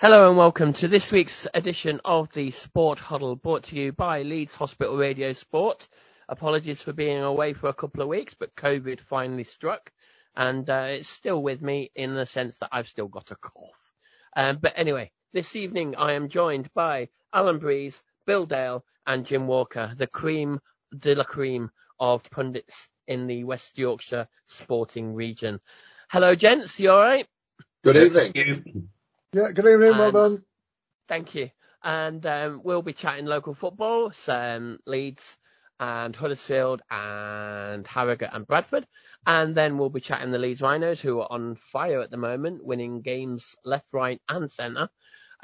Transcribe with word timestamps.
Hello 0.00 0.30
and 0.30 0.38
welcome 0.38 0.72
to 0.72 0.88
this 0.88 1.12
week's 1.12 1.46
edition 1.52 2.00
of 2.06 2.32
the 2.32 2.52
Sport 2.52 2.98
Huddle 2.98 3.36
brought 3.36 3.64
to 3.64 3.76
you 3.76 3.92
by 3.92 4.22
Leeds 4.22 4.54
Hospital 4.54 4.96
Radio 4.96 5.32
Sport. 5.32 5.86
Apologies 6.26 6.82
for 6.82 6.94
being 6.94 7.18
away 7.22 7.52
for 7.52 7.68
a 7.68 7.74
couple 7.74 8.00
of 8.00 8.08
weeks, 8.08 8.32
but 8.32 8.56
COVID 8.56 9.02
finally 9.02 9.44
struck 9.44 9.92
and 10.34 10.70
uh, 10.70 10.86
it's 10.88 11.06
still 11.10 11.42
with 11.42 11.60
me 11.60 11.90
in 11.94 12.14
the 12.14 12.24
sense 12.24 12.60
that 12.60 12.70
I've 12.72 12.88
still 12.88 13.08
got 13.08 13.30
a 13.30 13.34
cough. 13.34 13.78
Um, 14.34 14.56
but 14.62 14.72
anyway, 14.74 15.10
this 15.34 15.54
evening 15.54 15.94
I 15.96 16.14
am 16.14 16.30
joined 16.30 16.72
by 16.72 17.10
Alan 17.30 17.58
Breeze, 17.58 18.02
Bill 18.26 18.46
Dale 18.46 18.82
and 19.06 19.26
Jim 19.26 19.46
Walker, 19.46 19.92
the 19.94 20.06
cream 20.06 20.60
de 20.98 21.14
la 21.14 21.24
cream 21.24 21.70
of 21.98 22.22
pundits 22.30 22.88
in 23.06 23.26
the 23.26 23.44
West 23.44 23.76
Yorkshire 23.76 24.28
sporting 24.46 25.12
region. 25.12 25.60
Hello 26.08 26.34
gents, 26.34 26.80
you 26.80 26.88
alright? 26.88 27.26
Good 27.84 27.98
evening. 27.98 28.88
Yeah, 29.32 29.52
good 29.52 29.68
evening, 29.68 29.96
well 29.96 30.10
done. 30.10 30.44
Thank 31.06 31.36
you. 31.36 31.50
And 31.84 32.26
um, 32.26 32.62
we'll 32.64 32.82
be 32.82 32.92
chatting 32.92 33.26
local 33.26 33.54
football, 33.54 34.10
so 34.10 34.76
Leeds 34.86 35.36
and 35.78 36.16
Huddersfield 36.16 36.82
and 36.90 37.86
Harrogate 37.86 38.30
and 38.32 38.44
Bradford. 38.44 38.86
And 39.24 39.54
then 39.54 39.78
we'll 39.78 39.88
be 39.88 40.00
chatting 40.00 40.32
the 40.32 40.38
Leeds 40.38 40.62
Rhinos, 40.62 41.00
who 41.00 41.20
are 41.20 41.30
on 41.30 41.54
fire 41.54 42.00
at 42.00 42.10
the 42.10 42.16
moment, 42.16 42.64
winning 42.64 43.02
games 43.02 43.54
left, 43.64 43.86
right, 43.92 44.20
and 44.28 44.50
centre. 44.50 44.88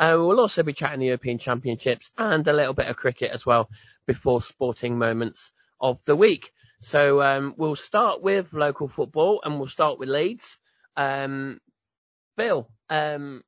Uh, 0.00 0.16
we'll 0.18 0.40
also 0.40 0.64
be 0.64 0.72
chatting 0.72 0.98
the 0.98 1.06
European 1.06 1.38
Championships 1.38 2.10
and 2.18 2.46
a 2.48 2.52
little 2.52 2.74
bit 2.74 2.88
of 2.88 2.96
cricket 2.96 3.30
as 3.30 3.46
well 3.46 3.70
before 4.04 4.40
sporting 4.42 4.98
moments 4.98 5.52
of 5.80 6.02
the 6.06 6.16
week. 6.16 6.50
So 6.80 7.22
um, 7.22 7.54
we'll 7.56 7.76
start 7.76 8.20
with 8.20 8.52
local 8.52 8.88
football 8.88 9.40
and 9.44 9.58
we'll 9.58 9.68
start 9.68 10.00
with 10.00 10.08
Leeds. 10.08 10.58
Um, 10.96 11.60
Bill, 12.36 12.68
um, 12.90 13.42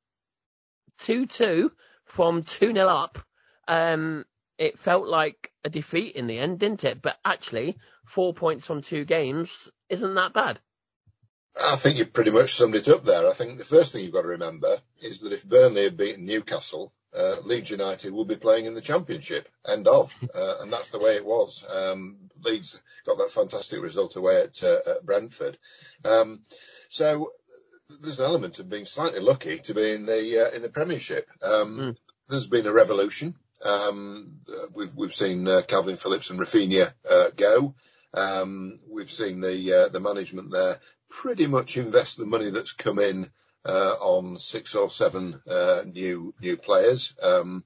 2-2 1.01 1.71
from 2.05 2.43
2-0 2.43 2.87
up. 2.87 3.19
Um, 3.67 4.25
it 4.57 4.79
felt 4.79 5.07
like 5.07 5.51
a 5.63 5.69
defeat 5.69 6.15
in 6.15 6.27
the 6.27 6.39
end, 6.39 6.59
didn't 6.59 6.83
it? 6.83 7.01
But 7.01 7.17
actually, 7.23 7.77
four 8.05 8.33
points 8.33 8.65
from 8.65 8.81
two 8.81 9.05
games 9.05 9.69
isn't 9.89 10.15
that 10.15 10.33
bad. 10.33 10.59
I 11.61 11.75
think 11.75 11.97
you 11.97 12.05
pretty 12.05 12.31
much 12.31 12.53
summed 12.53 12.75
it 12.75 12.89
up 12.89 13.03
there. 13.03 13.27
I 13.27 13.33
think 13.33 13.57
the 13.57 13.65
first 13.65 13.91
thing 13.91 14.03
you've 14.03 14.13
got 14.13 14.21
to 14.21 14.29
remember 14.29 14.77
is 15.01 15.21
that 15.21 15.33
if 15.33 15.47
Burnley 15.47 15.83
had 15.83 15.97
beaten 15.97 16.25
Newcastle, 16.25 16.93
uh, 17.13 17.37
Leeds 17.43 17.71
United 17.71 18.13
would 18.13 18.27
be 18.27 18.35
playing 18.35 18.65
in 18.65 18.75
the 18.75 18.81
Championship. 18.81 19.47
End 19.67 19.87
of. 19.87 20.15
Uh, 20.35 20.55
and 20.61 20.71
that's 20.71 20.91
the 20.91 20.99
way 20.99 21.15
it 21.15 21.25
was. 21.25 21.65
Um, 21.65 22.29
Leeds 22.43 22.79
got 23.05 23.17
that 23.17 23.31
fantastic 23.31 23.81
result 23.81 24.15
away 24.15 24.43
at, 24.43 24.63
uh, 24.63 24.77
at 24.91 25.05
Brentford. 25.05 25.57
Um, 26.05 26.41
so 26.87 27.33
there's 27.89 28.19
an 28.19 28.25
element 28.25 28.59
of 28.59 28.69
being 28.69 28.85
slightly 28.85 29.19
lucky 29.19 29.57
to 29.57 29.73
be 29.73 29.91
in 29.91 30.05
the 30.05 30.47
uh, 30.47 30.55
in 30.55 30.61
the 30.61 30.69
Premiership. 30.69 31.27
Um, 31.43 31.77
mm. 31.77 31.97
There's 32.27 32.47
been 32.47 32.67
a 32.67 32.71
revolution. 32.71 33.35
Um, 33.65 34.39
we've 34.73 34.95
we've 34.95 35.13
seen 35.13 35.47
uh, 35.47 35.61
Kalvin 35.67 35.99
Phillips 35.99 36.29
and 36.29 36.39
Raphinha 36.39 36.93
uh, 37.09 37.29
go. 37.35 37.73
Um, 38.13 38.77
we've 38.89 39.11
seen 39.11 39.41
the 39.41 39.85
uh, 39.85 39.89
the 39.89 39.99
management 39.99 40.51
there 40.51 40.79
pretty 41.09 41.47
much 41.47 41.77
invest 41.77 42.17
the 42.17 42.25
money 42.25 42.51
that's 42.51 42.73
come 42.73 42.99
in 42.99 43.27
uh, 43.65 43.95
on 43.99 44.37
six 44.37 44.75
or 44.75 44.89
seven 44.89 45.41
uh, 45.49 45.83
new 45.85 46.33
new 46.39 46.57
players. 46.57 47.15
Um, 47.21 47.63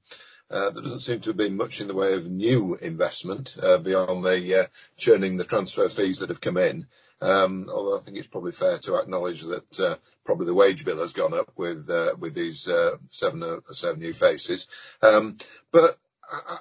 uh, 0.49 0.69
there 0.69 0.83
doesn't 0.83 0.99
seem 0.99 1.19
to 1.21 1.29
have 1.29 1.37
been 1.37 1.57
much 1.57 1.81
in 1.81 1.87
the 1.87 1.95
way 1.95 2.13
of 2.13 2.29
new 2.29 2.75
investment 2.75 3.57
uh, 3.61 3.77
beyond 3.79 4.23
the 4.23 4.61
uh, 4.61 4.65
churning 4.97 5.37
the 5.37 5.43
transfer 5.43 5.89
fees 5.89 6.19
that 6.19 6.29
have 6.29 6.41
come 6.41 6.57
in. 6.57 6.87
Um, 7.23 7.67
although 7.73 7.97
I 7.97 8.01
think 8.01 8.17
it's 8.17 8.27
probably 8.27 8.51
fair 8.51 8.79
to 8.79 8.95
acknowledge 8.95 9.43
that 9.43 9.79
uh, 9.79 9.95
probably 10.25 10.45
the 10.45 10.53
wage 10.53 10.83
bill 10.83 10.99
has 10.99 11.13
gone 11.13 11.33
up 11.33 11.53
with 11.55 11.89
uh, 11.89 12.15
with 12.19 12.35
these 12.35 12.67
uh, 12.67 12.97
seven 13.09 13.61
seven 13.71 14.01
new 14.01 14.11
faces. 14.11 14.67
Um, 15.01 15.37
but 15.71 15.97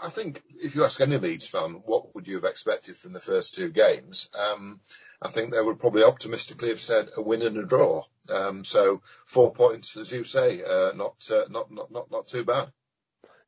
I, 0.04 0.08
think 0.08 0.40
if 0.62 0.76
you 0.76 0.84
ask 0.84 1.00
any 1.00 1.16
Leeds 1.16 1.48
fan, 1.48 1.82
what 1.84 2.14
would 2.14 2.28
you 2.28 2.36
have 2.36 2.44
expected 2.44 2.96
from 2.96 3.12
the 3.12 3.20
first 3.20 3.54
two 3.54 3.70
games? 3.70 4.28
Um, 4.38 4.80
I 5.20 5.28
think 5.28 5.52
they 5.52 5.62
would 5.62 5.80
probably 5.80 6.04
optimistically 6.04 6.68
have 6.68 6.80
said 6.80 7.08
a 7.16 7.22
win 7.22 7.42
and 7.42 7.56
a 7.56 7.66
draw. 7.66 8.02
Um, 8.32 8.64
so 8.64 9.02
four 9.24 9.52
points, 9.52 9.96
as 9.96 10.12
you 10.12 10.22
say, 10.24 10.62
not, 10.94 11.16
not 11.50 11.70
not 11.72 11.90
not 11.90 12.10
not 12.10 12.28
too 12.28 12.44
bad. 12.44 12.70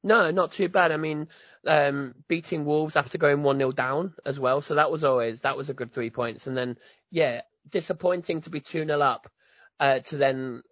No, 0.05 0.31
not 0.31 0.53
too 0.53 0.69
bad. 0.69 0.93
I 0.93 0.99
mean, 0.99 1.29
um, 1.67 2.15
beating 2.29 2.67
Wolves 2.67 2.95
after 2.95 3.17
going 3.17 3.39
1-0 3.39 3.75
down 3.75 4.13
as 4.27 4.39
well. 4.39 4.61
So 4.61 4.75
that 4.75 4.91
was 4.91 5.03
always, 5.03 5.41
that 5.41 5.57
was 5.57 5.71
a 5.71 5.75
good 5.75 5.95
three 5.95 6.11
points. 6.11 6.47
And 6.47 6.55
then, 6.55 6.77
yeah, 7.11 7.41
disappointing 7.69 8.43
to 8.43 8.51
be 8.51 8.61
2-0 8.61 9.01
up, 9.01 9.31
uh, 9.81 10.01
to 10.01 10.17
then 10.19 10.63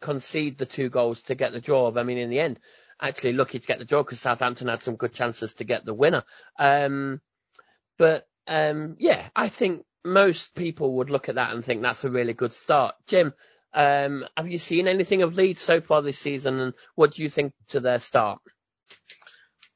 concede 0.00 0.56
the 0.56 0.64
two 0.64 0.88
goals 0.88 1.20
to 1.24 1.34
get 1.34 1.52
the 1.52 1.60
draw. 1.60 1.92
I 1.94 2.02
mean, 2.02 2.16
in 2.16 2.30
the 2.30 2.40
end, 2.40 2.58
actually 2.98 3.34
lucky 3.34 3.58
to 3.58 3.66
get 3.66 3.78
the 3.78 3.84
draw 3.84 4.02
because 4.02 4.20
Southampton 4.20 4.68
had 4.68 4.82
some 4.82 4.96
good 4.96 5.12
chances 5.12 5.52
to 5.54 5.64
get 5.64 5.84
the 5.84 5.94
winner. 5.94 6.24
Um, 6.58 7.20
but, 7.98 8.26
um, 8.46 8.96
yeah, 8.98 9.22
I 9.36 9.50
think 9.50 9.84
most 10.02 10.54
people 10.54 10.96
would 10.96 11.10
look 11.10 11.28
at 11.28 11.34
that 11.34 11.52
and 11.52 11.62
think 11.62 11.82
that's 11.82 12.04
a 12.04 12.10
really 12.10 12.32
good 12.32 12.54
start. 12.54 12.94
Jim, 13.06 13.34
um, 13.72 14.24
have 14.36 14.48
you 14.48 14.58
seen 14.58 14.88
anything 14.88 15.22
of 15.22 15.36
Leeds 15.36 15.60
so 15.60 15.80
far 15.80 16.02
this 16.02 16.18
season, 16.18 16.58
and 16.60 16.74
what 16.94 17.14
do 17.14 17.22
you 17.22 17.28
think 17.28 17.52
to 17.68 17.80
their 17.80 17.98
start? 17.98 18.40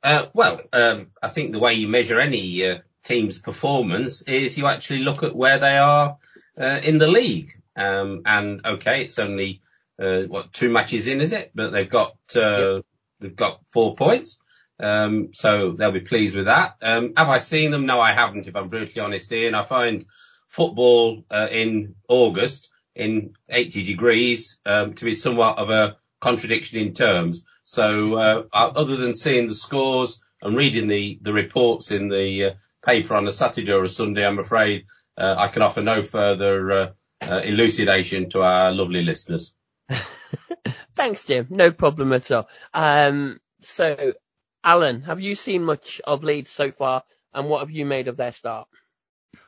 Uh, 0.02 0.26
well, 0.34 0.60
um, 0.72 1.08
I 1.22 1.28
think 1.28 1.52
the 1.52 1.58
way 1.58 1.74
you 1.74 1.88
measure 1.88 2.20
any 2.20 2.66
uh, 2.66 2.78
team's 3.04 3.38
performance 3.38 4.22
is 4.22 4.58
you 4.58 4.66
actually 4.66 5.00
look 5.00 5.22
at 5.22 5.34
where 5.34 5.58
they 5.58 5.78
are 5.78 6.18
uh, 6.60 6.80
in 6.82 6.98
the 6.98 7.08
league. 7.08 7.52
Um, 7.76 8.22
and 8.26 8.64
okay, 8.66 9.04
it's 9.04 9.18
only 9.18 9.62
uh, 9.98 10.22
what 10.22 10.52
two 10.52 10.70
matches 10.70 11.06
in, 11.06 11.20
is 11.20 11.32
it? 11.32 11.52
But 11.54 11.70
they've 11.70 11.88
got 11.88 12.16
uh, 12.36 12.76
yep. 12.76 12.84
they've 13.20 13.36
got 13.36 13.60
four 13.72 13.94
points. 13.94 14.38
Um, 14.78 15.28
so 15.32 15.72
they'll 15.72 15.92
be 15.92 16.00
pleased 16.00 16.34
with 16.34 16.46
that. 16.46 16.76
Um, 16.82 17.14
have 17.16 17.28
I 17.28 17.38
seen 17.38 17.70
them? 17.70 17.86
No, 17.86 18.00
I 18.00 18.12
haven't, 18.12 18.48
if 18.48 18.56
I'm 18.56 18.68
brutally 18.68 19.04
honest, 19.04 19.32
Ian. 19.32 19.54
I 19.54 19.64
find 19.64 20.04
football 20.48 21.24
uh, 21.30 21.46
in 21.50 21.94
August 22.08 22.70
in 22.94 23.34
80 23.48 23.84
degrees 23.84 24.58
um, 24.66 24.94
to 24.94 25.04
be 25.04 25.14
somewhat 25.14 25.58
of 25.58 25.70
a 25.70 25.96
contradiction 26.20 26.78
in 26.78 26.94
terms. 26.94 27.44
So 27.64 28.14
uh, 28.16 28.42
other 28.52 28.96
than 28.96 29.14
seeing 29.14 29.46
the 29.46 29.54
scores 29.54 30.22
and 30.42 30.56
reading 30.56 30.86
the, 30.86 31.18
the 31.20 31.32
reports 31.32 31.90
in 31.90 32.08
the 32.08 32.44
uh, 32.44 32.50
paper 32.84 33.14
on 33.14 33.26
a 33.26 33.32
Saturday 33.32 33.72
or 33.72 33.82
a 33.82 33.88
Sunday, 33.88 34.24
I'm 34.24 34.38
afraid 34.38 34.86
uh, 35.16 35.34
I 35.36 35.48
can 35.48 35.62
offer 35.62 35.82
no 35.82 36.02
further 36.02 36.72
uh, 36.72 36.90
uh, 37.22 37.40
elucidation 37.42 38.30
to 38.30 38.42
our 38.42 38.72
lovely 38.72 39.02
listeners. 39.02 39.54
Thanks, 40.94 41.24
Jim. 41.24 41.46
No 41.50 41.70
problem 41.70 42.12
at 42.12 42.30
all. 42.30 42.48
Um, 42.72 43.40
so, 43.62 44.12
Alan, 44.62 45.02
have 45.02 45.20
you 45.20 45.34
seen 45.34 45.64
much 45.64 46.00
of 46.06 46.24
Leeds 46.24 46.50
so 46.50 46.70
far, 46.70 47.04
and 47.32 47.48
what 47.48 47.60
have 47.60 47.70
you 47.70 47.86
made 47.86 48.08
of 48.08 48.16
their 48.16 48.32
start? 48.32 48.68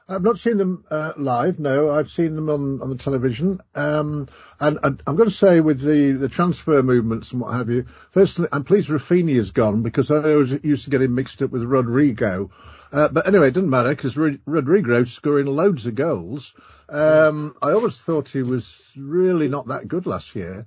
I've 0.08 0.22
not 0.22 0.38
seen 0.38 0.56
them 0.56 0.84
uh, 0.90 1.12
live. 1.16 1.58
No, 1.58 1.90
I've 1.90 2.10
seen 2.10 2.34
them 2.34 2.48
on, 2.48 2.80
on 2.80 2.90
the 2.90 2.96
television. 2.96 3.60
Um, 3.74 4.28
and, 4.60 4.78
and, 4.82 5.02
I'm 5.06 5.16
going 5.16 5.28
to 5.28 5.34
say 5.34 5.60
with 5.60 5.80
the, 5.80 6.12
the 6.12 6.28
transfer 6.28 6.82
movements 6.82 7.32
and 7.32 7.40
what 7.40 7.54
have 7.54 7.70
you. 7.70 7.84
Firstly, 8.12 8.48
I'm 8.52 8.64
pleased 8.64 8.88
Raphinha's 8.88 9.50
gone 9.50 9.82
because 9.82 10.10
I 10.10 10.16
always 10.16 10.52
used 10.64 10.84
to 10.84 10.90
get 10.90 11.02
him 11.02 11.14
mixed 11.14 11.42
up 11.42 11.50
with 11.50 11.62
Rodrigo. 11.62 12.50
Uh, 12.92 13.08
but 13.08 13.26
anyway, 13.26 13.48
it 13.48 13.54
doesn't 13.54 13.68
matter 13.68 13.88
because 13.88 14.16
Rodrigo's 14.16 15.12
scoring 15.12 15.46
loads 15.46 15.86
of 15.86 15.96
goals. 15.96 16.54
Um, 16.88 17.56
I 17.60 17.72
always 17.72 18.00
thought 18.00 18.28
he 18.28 18.42
was 18.42 18.80
really 18.96 19.48
not 19.48 19.68
that 19.68 19.88
good 19.88 20.06
last 20.06 20.36
year. 20.36 20.66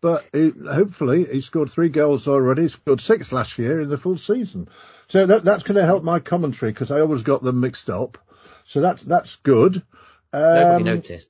But 0.00 0.24
he, 0.32 0.50
hopefully 0.50 1.24
he 1.24 1.40
scored 1.40 1.70
three 1.70 1.88
goals 1.88 2.28
already. 2.28 2.62
He 2.62 2.68
scored 2.68 3.00
six 3.00 3.32
last 3.32 3.58
year 3.58 3.80
in 3.80 3.88
the 3.88 3.98
full 3.98 4.16
season. 4.16 4.68
So 5.08 5.26
that, 5.26 5.44
that's 5.44 5.64
going 5.64 5.76
to 5.76 5.84
help 5.84 6.04
my 6.04 6.20
commentary 6.20 6.70
because 6.70 6.90
I 6.90 7.00
always 7.00 7.22
got 7.22 7.42
them 7.42 7.60
mixed 7.60 7.90
up. 7.90 8.16
So 8.68 8.82
that's 8.82 9.02
that's 9.02 9.36
good. 9.36 9.82
Um, 10.30 10.42
Nobody 10.42 10.84
noticed. 10.84 11.28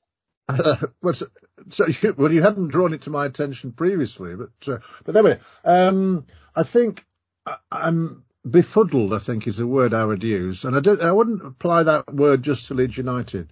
well, 1.01 1.13
so, 1.13 1.27
so 1.69 1.87
you, 1.87 2.13
well, 2.17 2.33
you 2.33 2.41
hadn't 2.41 2.67
drawn 2.67 2.93
it 2.93 3.03
to 3.03 3.09
my 3.11 3.25
attention 3.25 3.71
previously, 3.71 4.35
but 4.35 4.49
uh, 4.67 4.79
but 5.05 5.15
anyway, 5.15 5.39
um, 5.63 6.25
I 6.53 6.63
think 6.63 7.05
I, 7.45 7.55
am 7.71 8.25
befuddled. 8.49 9.13
I 9.13 9.19
think 9.19 9.47
is 9.47 9.55
the 9.55 9.65
word 9.65 9.93
I 9.93 10.03
would 10.03 10.21
use, 10.21 10.65
and 10.65 10.75
I 10.75 10.81
don't. 10.81 11.01
I 11.01 11.13
wouldn't 11.13 11.45
apply 11.45 11.83
that 11.83 12.13
word 12.13 12.43
just 12.43 12.67
to 12.67 12.73
Leeds 12.73 12.97
United. 12.97 13.47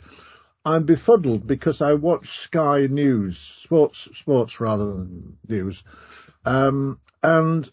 I'm 0.66 0.84
befuddled 0.84 1.48
because 1.48 1.81
I 1.81 1.94
watch 1.94 2.39
Sky 2.39 2.88
News, 2.88 3.38
sports, 3.38 4.10
sports 4.16 4.60
rather 4.60 4.86
than 4.86 5.38
news, 5.48 5.81
um, 6.44 7.00
and 7.24 7.72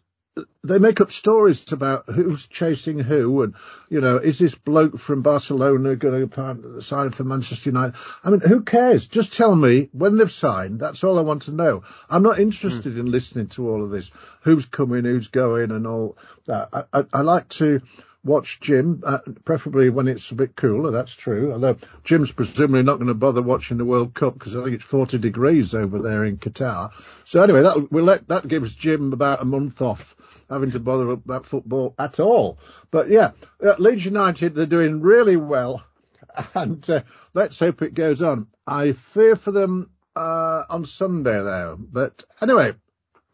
they 0.64 0.78
make 0.78 1.00
up 1.00 1.12
stories 1.12 1.70
about 1.72 2.06
who's 2.06 2.46
chasing 2.46 2.98
who 2.98 3.42
and, 3.42 3.54
you 3.88 4.00
know, 4.00 4.16
is 4.16 4.38
this 4.38 4.54
bloke 4.54 4.98
from 4.98 5.22
Barcelona 5.22 5.94
going 5.94 6.28
to 6.28 6.80
sign 6.80 7.10
for 7.10 7.22
Manchester 7.22 7.70
United? 7.70 7.96
I 8.24 8.30
mean, 8.30 8.40
who 8.40 8.62
cares? 8.62 9.06
Just 9.06 9.34
tell 9.34 9.54
me 9.54 9.90
when 9.92 10.16
they've 10.16 10.32
signed. 10.32 10.80
That's 10.80 11.04
all 11.04 11.18
I 11.18 11.22
want 11.22 11.42
to 11.42 11.52
know. 11.52 11.84
I'm 12.10 12.22
not 12.22 12.40
interested 12.40 12.94
mm. 12.94 12.98
in 12.98 13.10
listening 13.10 13.48
to 13.48 13.68
all 13.70 13.84
of 13.84 13.90
this. 13.90 14.10
Who's 14.42 14.66
coming, 14.66 15.04
who's 15.04 15.28
going 15.28 15.70
and 15.70 15.86
all 15.86 16.18
that. 16.46 16.68
I, 16.72 16.84
I, 16.92 17.04
I 17.12 17.20
like 17.20 17.48
to 17.50 17.80
watch 18.24 18.58
Jim, 18.60 19.02
uh, 19.04 19.18
preferably 19.44 19.90
when 19.90 20.08
it's 20.08 20.30
a 20.30 20.34
bit 20.34 20.56
cooler. 20.56 20.90
That's 20.90 21.14
true. 21.14 21.52
Although 21.52 21.76
Jim's 22.02 22.32
presumably 22.32 22.82
not 22.82 22.96
going 22.96 23.08
to 23.08 23.14
bother 23.14 23.42
watching 23.42 23.76
the 23.76 23.84
World 23.84 24.14
Cup 24.14 24.34
because 24.34 24.56
I 24.56 24.62
think 24.62 24.76
it's 24.76 24.84
40 24.84 25.18
degrees 25.18 25.74
over 25.74 25.98
there 25.98 26.24
in 26.24 26.38
Qatar. 26.38 26.92
So 27.24 27.42
anyway, 27.42 27.62
that 27.62 27.92
we'll 27.92 28.04
let 28.04 28.28
that 28.28 28.48
gives 28.48 28.74
Jim 28.74 29.12
about 29.12 29.42
a 29.42 29.44
month 29.44 29.82
off 29.82 30.16
having 30.48 30.70
to 30.72 30.80
bother 30.80 31.10
about 31.10 31.46
football 31.46 31.94
at 31.98 32.20
all. 32.20 32.58
But 32.90 33.08
yeah, 33.08 33.32
Leeds 33.78 34.04
United 34.04 34.54
they're 34.54 34.66
doing 34.66 35.00
really 35.00 35.36
well, 35.36 35.82
and 36.54 36.88
uh, 36.88 37.02
let's 37.32 37.58
hope 37.58 37.82
it 37.82 37.94
goes 37.94 38.22
on. 38.22 38.48
I 38.66 38.92
fear 38.92 39.36
for 39.36 39.50
them 39.50 39.90
uh, 40.16 40.64
on 40.68 40.84
Sunday 40.84 41.42
though. 41.42 41.76
But 41.78 42.24
anyway, 42.40 42.72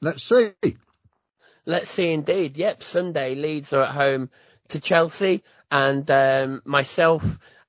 let's 0.00 0.22
see. 0.22 0.52
Let's 1.66 1.90
see 1.90 2.10
indeed. 2.10 2.56
Yep, 2.56 2.82
Sunday 2.82 3.34
Leeds 3.34 3.72
are 3.72 3.82
at 3.82 3.92
home 3.92 4.30
to 4.70 4.80
Chelsea 4.80 5.42
and 5.70 6.10
um, 6.10 6.62
myself 6.64 7.24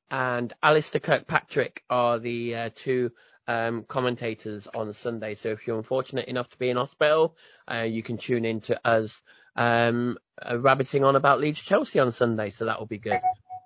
and 0.09 0.53
Alistair 0.61 0.99
Kirkpatrick 0.99 1.83
are 1.89 2.19
the 2.19 2.55
uh, 2.55 2.69
two 2.75 3.11
um, 3.47 3.83
commentators 3.83 4.67
on 4.73 4.93
Sunday. 4.93 5.35
So 5.35 5.49
if 5.49 5.65
you're 5.65 5.77
unfortunate 5.77 6.27
enough 6.27 6.49
to 6.49 6.57
be 6.57 6.69
in 6.69 6.77
hospital, 6.77 7.35
uh, 7.71 7.83
you 7.83 8.03
can 8.03 8.17
tune 8.17 8.45
in 8.45 8.61
to 8.61 8.79
us 8.87 9.21
um, 9.55 10.17
uh, 10.41 10.59
rabbiting 10.59 11.03
on 11.03 11.15
about 11.15 11.39
Leeds 11.39 11.61
Chelsea 11.61 11.99
on 11.99 12.11
Sunday. 12.11 12.49
So 12.49 12.65
that 12.65 12.79
will 12.79 12.87
be 12.87 12.97
good. 12.97 13.19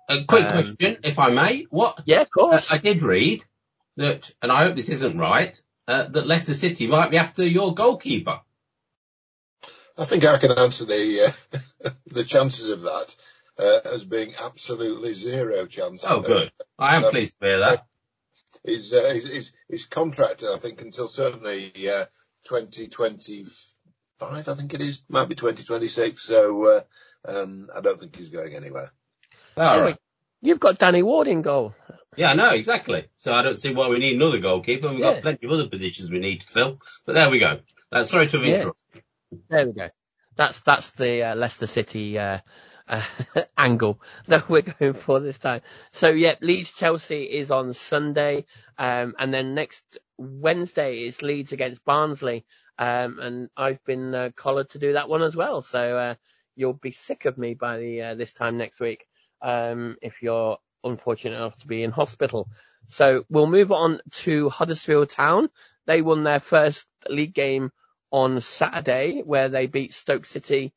A 0.08 0.24
quick 0.24 0.46
um, 0.46 0.52
question, 0.52 0.98
if 1.02 1.18
I 1.18 1.30
may. 1.30 1.66
What? 1.70 2.00
Yeah, 2.04 2.22
of 2.22 2.30
course. 2.30 2.70
I 2.70 2.78
did 2.78 3.02
read 3.02 3.44
that, 3.96 4.30
and 4.40 4.52
I 4.52 4.64
hope 4.64 4.76
this 4.76 4.88
isn't 4.88 5.18
right, 5.18 5.60
uh, 5.88 6.04
that 6.04 6.26
Leicester 6.26 6.54
City 6.54 6.86
might 6.86 7.10
be 7.10 7.18
after 7.18 7.44
your 7.44 7.74
goalkeeper. 7.74 8.40
I 9.98 10.04
think 10.04 10.24
I 10.24 10.38
can 10.38 10.52
answer 10.52 10.84
the 10.84 11.34
uh, 11.84 11.90
the 12.06 12.24
chances 12.24 12.70
of 12.70 12.82
that 12.82 13.16
uh, 13.58 13.80
as 13.92 14.04
being 14.04 14.34
absolutely 14.42 15.14
zero 15.14 15.66
chance. 15.66 16.04
Oh, 16.08 16.20
good. 16.20 16.52
I 16.78 16.96
am 16.96 17.04
um, 17.04 17.10
pleased 17.10 17.38
to 17.40 17.46
hear 17.46 17.58
that. 17.60 17.86
He's, 18.64 18.92
uh, 18.92 19.12
he's, 19.14 19.52
he's 19.68 19.86
contracted, 19.86 20.48
I 20.52 20.56
think, 20.56 20.82
until 20.82 21.08
certainly 21.08 21.72
uh, 21.88 22.04
2025, 22.44 23.48
I 24.20 24.42
think 24.42 24.74
it 24.74 24.80
is, 24.80 25.04
might 25.08 25.28
be 25.28 25.36
2026. 25.36 26.20
So 26.20 26.66
uh, 26.66 26.80
um, 27.24 27.68
I 27.76 27.80
don't 27.80 28.00
think 28.00 28.16
he's 28.16 28.30
going 28.30 28.54
anywhere. 28.54 28.92
All 29.56 29.80
right. 29.80 29.96
You've 30.42 30.60
got 30.60 30.78
Danny 30.78 31.02
Ward 31.02 31.28
in 31.28 31.42
goal. 31.42 31.74
Yeah, 32.16 32.30
I 32.30 32.34
know, 32.34 32.50
exactly. 32.50 33.06
So 33.18 33.32
I 33.32 33.42
don't 33.42 33.58
see 33.58 33.74
why 33.74 33.88
we 33.88 33.98
need 33.98 34.16
another 34.16 34.38
goalkeeper. 34.38 34.90
We've 34.90 35.00
got 35.00 35.22
plenty 35.22 35.46
of 35.46 35.52
other 35.52 35.68
positions 35.68 36.10
we 36.10 36.18
need 36.18 36.40
to 36.40 36.46
fill. 36.46 36.78
But 37.04 37.14
there 37.14 37.30
we 37.30 37.38
go. 37.38 37.60
Uh, 37.92 38.04
sorry 38.04 38.26
to 38.28 38.38
have 38.38 38.46
yeah. 38.46 38.56
interrupted. 38.56 39.02
There 39.48 39.66
we 39.66 39.72
go. 39.72 39.88
That's 40.36 40.60
that's 40.60 40.92
the 40.92 41.22
uh, 41.24 41.34
Leicester 41.36 41.66
City 41.66 42.18
uh, 42.18 42.38
uh, 42.88 43.02
angle 43.58 44.00
that 44.28 44.48
we're 44.48 44.62
going 44.62 44.94
for 44.94 45.20
this 45.20 45.38
time. 45.38 45.62
So 45.92 46.10
yeah, 46.10 46.34
Leeds 46.40 46.72
Chelsea 46.74 47.24
is 47.24 47.50
on 47.50 47.72
Sunday, 47.72 48.46
um, 48.78 49.14
and 49.18 49.32
then 49.32 49.54
next 49.54 49.98
Wednesday 50.18 51.04
is 51.04 51.22
Leeds 51.22 51.52
against 51.52 51.84
Barnsley, 51.84 52.44
um, 52.78 53.18
and 53.20 53.50
I've 53.56 53.84
been 53.84 54.14
uh, 54.14 54.30
collared 54.36 54.70
to 54.70 54.78
do 54.78 54.94
that 54.94 55.08
one 55.08 55.22
as 55.22 55.36
well. 55.36 55.60
So 55.62 55.96
uh, 55.96 56.14
you'll 56.56 56.72
be 56.74 56.92
sick 56.92 57.24
of 57.24 57.38
me 57.38 57.54
by 57.54 57.78
the 57.78 58.02
uh, 58.02 58.14
this 58.14 58.32
time 58.32 58.58
next 58.58 58.80
week 58.80 59.06
um, 59.42 59.96
if 60.02 60.22
you're 60.22 60.58
unfortunate 60.84 61.36
enough 61.36 61.56
to 61.58 61.66
be 61.66 61.82
in 61.82 61.90
hospital. 61.90 62.48
So 62.88 63.24
we'll 63.28 63.46
move 63.48 63.72
on 63.72 64.00
to 64.12 64.48
Huddersfield 64.48 65.10
Town. 65.10 65.48
They 65.86 66.02
won 66.02 66.24
their 66.24 66.40
first 66.40 66.86
league 67.08 67.34
game 67.34 67.70
on 68.10 68.40
Saturday 68.40 69.22
where 69.24 69.48
they 69.48 69.66
beat 69.66 69.92
Stoke 69.92 70.26
City 70.26 70.72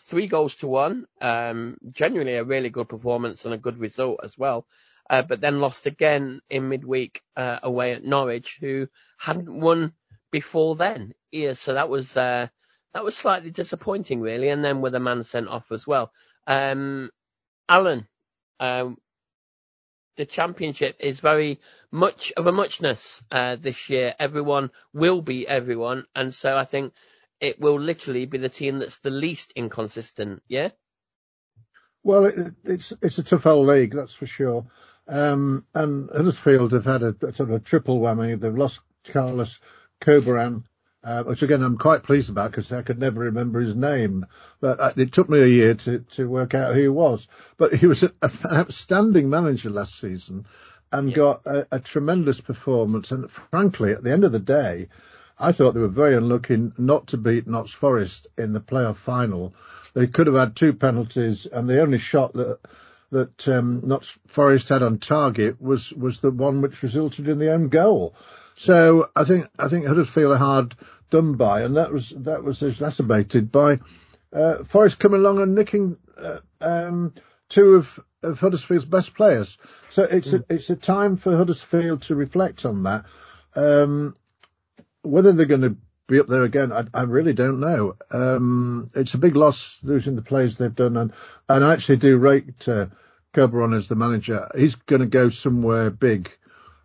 three 0.00 0.26
goals 0.26 0.56
to 0.56 0.66
one. 0.66 1.06
Um, 1.20 1.76
genuinely 1.90 2.34
a 2.34 2.44
really 2.44 2.70
good 2.70 2.88
performance 2.88 3.44
and 3.44 3.54
a 3.54 3.58
good 3.58 3.78
result 3.78 4.20
as 4.22 4.36
well. 4.36 4.66
Uh, 5.10 5.22
but 5.22 5.40
then 5.40 5.60
lost 5.60 5.86
again 5.86 6.40
in 6.48 6.68
midweek 6.68 7.20
uh, 7.36 7.58
away 7.62 7.92
at 7.92 8.04
Norwich, 8.04 8.58
who 8.60 8.88
hadn't 9.18 9.52
won 9.52 9.92
before 10.30 10.76
then. 10.76 11.12
Yeah, 11.30 11.54
so 11.54 11.74
that 11.74 11.88
was 11.88 12.16
uh, 12.16 12.48
that 12.94 13.04
was 13.04 13.16
slightly 13.16 13.50
disappointing, 13.50 14.20
really. 14.20 14.48
And 14.48 14.64
then 14.64 14.80
with 14.80 14.94
a 14.94 15.00
man 15.00 15.22
sent 15.22 15.48
off 15.48 15.70
as 15.72 15.86
well. 15.86 16.12
Um, 16.46 17.10
Alan, 17.68 18.06
um, 18.60 18.96
the 20.16 20.26
championship 20.26 20.96
is 21.00 21.20
very 21.20 21.60
much 21.90 22.32
of 22.36 22.46
a 22.46 22.52
muchness 22.52 23.22
uh, 23.30 23.56
this 23.56 23.88
year. 23.90 24.14
Everyone 24.18 24.70
will 24.92 25.22
be 25.22 25.46
everyone, 25.46 26.06
and 26.14 26.34
so 26.34 26.56
I 26.56 26.64
think 26.64 26.92
it 27.40 27.60
will 27.60 27.80
literally 27.80 28.26
be 28.26 28.38
the 28.38 28.48
team 28.48 28.78
that's 28.78 28.98
the 28.98 29.10
least 29.10 29.52
inconsistent. 29.56 30.42
Yeah. 30.48 30.70
Well, 32.04 32.26
it, 32.26 32.54
it's 32.64 32.92
it's 33.02 33.18
a 33.18 33.22
tough 33.22 33.46
old 33.46 33.66
league, 33.66 33.94
that's 33.94 34.14
for 34.14 34.26
sure. 34.26 34.66
Um, 35.08 35.64
and 35.74 36.08
Huddersfield 36.10 36.72
have 36.72 36.84
had 36.84 37.02
a, 37.02 37.14
a, 37.22 37.32
sort 37.32 37.50
of 37.50 37.52
a 37.52 37.60
triple 37.60 38.00
whammy. 38.00 38.38
They've 38.38 38.54
lost 38.54 38.80
Carlos 39.04 39.60
Corberán, 40.00 40.64
uh, 41.04 41.22
which 41.24 41.42
again 41.42 41.62
I'm 41.62 41.78
quite 41.78 42.02
pleased 42.02 42.30
about 42.30 42.50
because 42.50 42.72
I 42.72 42.82
could 42.82 42.98
never 42.98 43.20
remember 43.20 43.60
his 43.60 43.74
name. 43.74 44.26
But 44.60 44.80
uh, 44.80 44.92
it 44.96 45.12
took 45.12 45.28
me 45.28 45.40
a 45.40 45.46
year 45.46 45.74
to, 45.74 46.00
to 46.00 46.28
work 46.28 46.54
out 46.54 46.74
who 46.74 46.80
he 46.80 46.88
was. 46.88 47.26
But 47.56 47.74
he 47.74 47.86
was 47.86 48.02
a, 48.02 48.12
an 48.22 48.30
outstanding 48.52 49.28
manager 49.28 49.70
last 49.70 49.98
season 49.98 50.46
and 50.92 51.10
yeah. 51.10 51.16
got 51.16 51.46
a, 51.46 51.66
a, 51.72 51.80
tremendous 51.80 52.40
performance. 52.40 53.10
And 53.10 53.30
frankly, 53.30 53.92
at 53.92 54.04
the 54.04 54.12
end 54.12 54.24
of 54.24 54.32
the 54.32 54.38
day, 54.38 54.88
I 55.38 55.52
thought 55.52 55.72
they 55.72 55.80
were 55.80 55.88
very 55.88 56.14
unlucky 56.14 56.70
not 56.78 57.08
to 57.08 57.16
beat 57.16 57.48
Notts 57.48 57.72
Forest 57.72 58.28
in 58.38 58.52
the 58.52 58.60
playoff 58.60 58.96
final. 58.96 59.54
They 59.94 60.06
could 60.06 60.26
have 60.26 60.36
had 60.36 60.54
two 60.54 60.72
penalties, 60.72 61.46
and 61.46 61.68
the 61.68 61.80
only 61.80 61.98
shot 61.98 62.34
that 62.34 62.60
that 63.10 63.46
um, 63.48 63.82
Notts 63.84 64.18
Forest 64.26 64.70
had 64.70 64.82
on 64.82 64.98
target 64.98 65.60
was 65.60 65.92
was 65.92 66.20
the 66.20 66.30
one 66.30 66.62
which 66.62 66.82
resulted 66.82 67.28
in 67.28 67.38
the 67.38 67.52
own 67.52 67.68
goal. 67.68 68.14
So 68.56 69.10
I 69.16 69.24
think 69.24 69.48
I 69.58 69.68
think 69.68 69.86
Huddersfield 69.86 70.32
are 70.32 70.38
hard 70.38 70.74
done 71.10 71.34
by, 71.34 71.62
and 71.62 71.76
that 71.76 71.92
was 71.92 72.10
that 72.10 72.42
was 72.42 72.62
exacerbated 72.62 73.52
by 73.52 73.80
uh, 74.32 74.64
Forest 74.64 74.98
coming 74.98 75.20
along 75.20 75.40
and 75.40 75.54
nicking 75.54 75.98
uh, 76.16 76.38
um, 76.60 77.14
two 77.48 77.74
of, 77.74 78.00
of 78.22 78.40
Huddersfield's 78.40 78.84
best 78.84 79.14
players. 79.14 79.58
So 79.90 80.02
it's 80.04 80.28
mm. 80.28 80.40
a, 80.40 80.54
it's 80.54 80.70
a 80.70 80.76
time 80.76 81.16
for 81.16 81.36
Huddersfield 81.36 82.02
to 82.02 82.14
reflect 82.14 82.64
on 82.64 82.84
that. 82.84 83.06
Um, 83.54 84.16
whether 85.02 85.32
they're 85.32 85.46
going 85.46 85.62
to 85.62 85.76
be 86.06 86.20
up 86.20 86.28
there 86.28 86.44
again, 86.44 86.72
I, 86.72 86.84
I 86.94 87.02
really 87.02 87.32
don't 87.32 87.60
know. 87.60 87.96
Um, 88.10 88.88
it's 88.94 89.14
a 89.14 89.18
big 89.18 89.36
loss 89.36 89.80
losing 89.82 90.16
the 90.16 90.22
players 90.22 90.56
they've 90.56 90.74
done, 90.74 90.96
and 90.96 91.12
and 91.48 91.64
I 91.64 91.72
actually 91.72 91.96
do 91.96 92.16
rate 92.16 92.68
uh, 92.68 92.86
Corberán 93.34 93.76
as 93.76 93.88
the 93.88 93.96
manager. 93.96 94.48
He's 94.56 94.74
going 94.74 95.00
to 95.00 95.06
go 95.06 95.28
somewhere 95.28 95.90
big. 95.90 96.30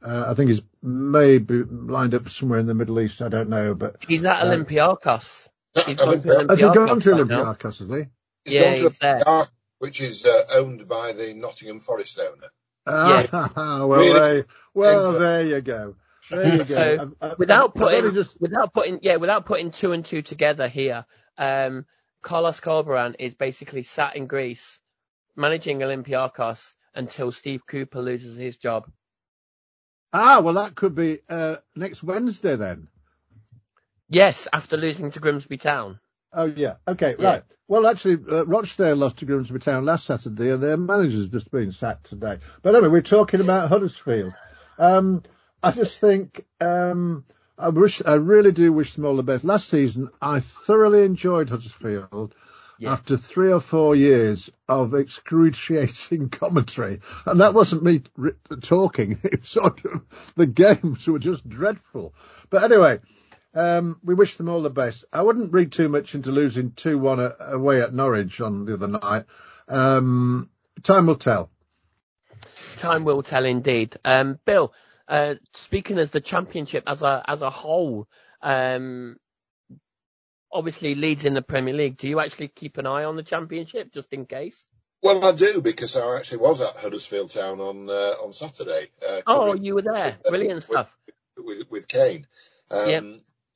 Uh, 0.01 0.25
I 0.27 0.33
think 0.33 0.49
he's 0.49 0.61
maybe 0.87 1.63
lined 1.63 2.15
up 2.15 2.29
somewhere 2.29 2.59
in 2.59 2.65
the 2.65 2.73
Middle 2.73 2.99
East. 2.99 3.21
I 3.21 3.29
don't 3.29 3.49
know, 3.49 3.75
but 3.75 3.97
he's 4.07 4.25
at 4.25 4.41
uh, 4.41 4.45
Olympiacos. 4.45 5.49
He's 5.85 5.99
gone 5.99 6.21
to 6.21 6.27
Olympiacos. 6.27 6.49
Has 6.49 6.59
he 6.59 6.65
gone 6.65 6.99
to 6.99 7.09
Olympiacos? 7.11 7.79
Has 7.79 7.89
he? 7.89 8.05
He's 8.45 8.53
yeah, 8.53 8.75
he's 8.75 8.99
there. 8.99 9.43
which 9.79 10.01
is 10.01 10.25
uh, 10.25 10.43
owned 10.55 10.87
by 10.87 11.11
the 11.11 11.33
Nottingham 11.33 11.81
Forest 11.81 12.19
owner. 12.19 12.47
Ah, 12.85 13.27
yeah. 13.31 13.49
well, 13.85 13.99
really 13.99 14.13
there, 14.13 14.45
well, 14.73 15.11
there 15.13 15.45
you 15.45 15.61
go. 15.61 15.95
There 16.31 16.51
you 16.53 16.57
go. 16.59 16.63
So 16.63 17.13
I, 17.21 17.25
I, 17.27 17.33
without 17.37 17.75
putting, 17.75 18.13
just... 18.13 18.39
without 18.39 18.73
putting, 18.73 18.99
yeah, 19.01 19.17
without 19.17 19.45
putting 19.45 19.71
two 19.71 19.91
and 19.91 20.05
two 20.05 20.21
together 20.21 20.69
here, 20.69 21.05
um, 21.37 21.85
Carlos 22.21 22.61
Corberán 22.61 23.15
is 23.19 23.35
basically 23.35 23.83
sat 23.83 24.15
in 24.15 24.27
Greece 24.27 24.79
managing 25.35 25.79
Olympiacos 25.79 26.73
until 26.95 27.31
Steve 27.31 27.61
Cooper 27.67 28.01
loses 28.01 28.37
his 28.37 28.57
job. 28.57 28.89
Ah, 30.13 30.39
well, 30.39 30.55
that 30.55 30.75
could 30.75 30.95
be 30.95 31.19
uh, 31.29 31.57
next 31.75 32.03
Wednesday 32.03 32.55
then. 32.55 32.87
Yes, 34.09 34.47
after 34.53 34.77
losing 34.77 35.11
to 35.11 35.19
Grimsby 35.19 35.57
Town. 35.57 35.99
Oh 36.33 36.45
yeah. 36.45 36.75
Okay. 36.87 37.15
Yeah. 37.17 37.27
Right. 37.27 37.43
Well, 37.67 37.87
actually, 37.87 38.19
uh, 38.31 38.45
Rochdale 38.45 38.95
lost 38.95 39.17
to 39.17 39.25
Grimsby 39.25 39.59
Town 39.59 39.83
last 39.85 40.05
Saturday, 40.05 40.51
and 40.51 40.63
their 40.63 40.77
manager's 40.77 41.27
just 41.29 41.51
been 41.51 41.71
sacked 41.71 42.05
today. 42.05 42.37
But 42.61 42.75
anyway, 42.75 42.89
we're 42.89 43.01
talking 43.01 43.41
about 43.41 43.69
Huddersfield. 43.69 44.33
Um, 44.77 45.23
I 45.61 45.71
just 45.71 45.99
think 45.99 46.45
um, 46.61 47.25
I 47.57 47.69
wish 47.69 48.01
I 48.05 48.13
really 48.13 48.51
do 48.51 48.71
wish 48.71 48.93
them 48.93 49.05
all 49.05 49.15
the 49.15 49.23
best. 49.23 49.43
Last 49.43 49.67
season, 49.67 50.09
I 50.21 50.39
thoroughly 50.39 51.03
enjoyed 51.03 51.49
Huddersfield. 51.49 52.35
Yeah. 52.79 52.91
After 52.91 53.17
three 53.17 53.51
or 53.51 53.59
four 53.59 53.95
years 53.95 54.51
of 54.69 54.93
excruciating 54.93 56.29
commentary, 56.31 56.99
and 57.25 57.39
that 57.39 57.55
wasn't 57.55 57.83
me 57.83 58.03
talking; 58.61 59.17
it 59.23 59.41
was 59.41 59.49
sort 59.49 59.83
of 59.85 60.33
the 60.35 60.45
games 60.45 61.07
were 61.07 61.17
just 61.17 61.47
dreadful. 61.49 62.13
But 62.51 62.63
anyway, 62.63 62.99
um, 63.57 63.99
we 64.03 64.13
wish 64.13 64.37
them 64.37 64.49
all 64.49 64.61
the 64.61 64.69
best. 64.69 65.05
I 65.11 65.23
wouldn't 65.23 65.53
read 65.53 65.71
too 65.71 65.89
much 65.89 66.13
into 66.13 66.31
losing 66.31 66.71
2-1 66.71 67.53
away 67.53 67.81
at 67.81 67.93
Norwich 67.93 68.39
on 68.39 68.65
the 68.65 68.73
other 68.73 68.87
night. 68.87 69.25
Um, 69.67 70.51
time 70.83 71.07
will 71.07 71.15
tell. 71.15 71.49
Time 72.77 73.03
will 73.03 73.23
tell 73.23 73.45
indeed. 73.45 73.97
Um, 74.05 74.37
Bill, 74.45 74.73
uh, 75.07 75.35
speaking 75.53 75.97
as 75.97 76.11
the 76.11 76.21
championship 76.21 76.83
as 76.85 77.01
a, 77.01 77.23
as 77.25 77.41
a 77.41 77.49
whole, 77.49 78.07
um, 78.41 79.17
obviously 80.51 80.95
Leeds 80.95 81.25
in 81.25 81.33
the 81.33 81.41
Premier 81.41 81.73
League. 81.73 81.97
Do 81.97 82.07
you 82.09 82.19
actually 82.19 82.47
keep 82.49 82.77
an 82.77 82.85
eye 82.87 83.03
on 83.03 83.15
the 83.15 83.23
championship 83.23 83.91
just 83.93 84.13
in 84.13 84.25
case? 84.25 84.65
Well, 85.03 85.23
I 85.23 85.31
do 85.31 85.61
because 85.61 85.95
I 85.95 86.17
actually 86.17 86.39
was 86.39 86.59
at 86.61 86.75
Huddersfield 86.77 87.29
Town 87.29 87.59
on 87.59 87.89
uh, 87.89 88.13
on 88.23 88.33
Saturday. 88.33 88.87
Uh, 89.07 89.21
Oh, 89.27 89.53
you 89.53 89.75
were 89.75 89.83
there. 89.83 90.17
Brilliant 90.27 90.63
stuff. 90.63 90.89
with 91.37 91.69
with 91.69 91.87
Kane. 91.87 92.25
Um, 92.71 92.89
Yep. 92.89 93.03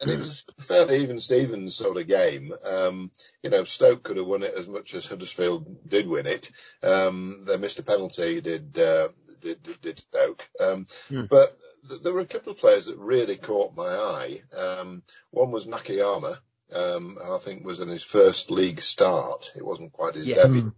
And 0.04 0.10
it 0.10 0.18
was 0.18 0.46
a 0.58 0.62
fairly 0.64 0.98
even 1.04 1.20
Stevens 1.20 1.76
sort 1.76 1.98
of 1.98 2.08
game. 2.08 2.52
Um, 2.68 3.12
you 3.44 3.52
know, 3.52 3.66
Stoke 3.66 4.02
could 4.02 4.18
have 4.18 4.26
won 4.26 4.42
it 4.42 4.56
as 4.58 4.68
much 4.68 4.96
as 4.96 5.06
Huddersfield 5.06 5.88
did 5.88 6.08
win 6.08 6.26
it. 6.26 6.50
Um, 6.82 7.44
they 7.46 7.58
missed 7.58 7.78
a 7.78 7.84
penalty, 7.84 8.42
did 8.42 8.76
uh, 8.80 9.10
did, 9.42 9.62
did, 9.62 9.80
did 9.82 10.00
Stoke. 10.00 10.50
Um, 10.60 10.88
Hmm. 11.10 11.26
But 11.30 11.56
th- 11.88 12.02
there 12.02 12.14
were 12.14 12.22
a 12.22 12.26
couple 12.26 12.52
of 12.52 12.58
players 12.58 12.88
that 12.88 12.98
really 12.98 13.36
caught 13.36 13.76
my 13.76 13.84
eye. 13.90 14.40
Um, 14.58 15.04
one 15.30 15.52
was 15.52 15.68
Nakayama, 15.68 16.36
um, 16.76 17.18
who 17.22 17.36
I 17.36 17.38
think 17.40 17.66
was 17.66 17.80
in 17.80 17.90
his 17.90 18.04
first 18.04 18.52
league 18.52 18.82
start. 18.82 19.52
It 19.56 19.66
wasn't 19.66 19.94
quite 19.94 20.16
his 20.16 20.28
Yeah. 20.28 20.44
debut. 20.44 20.74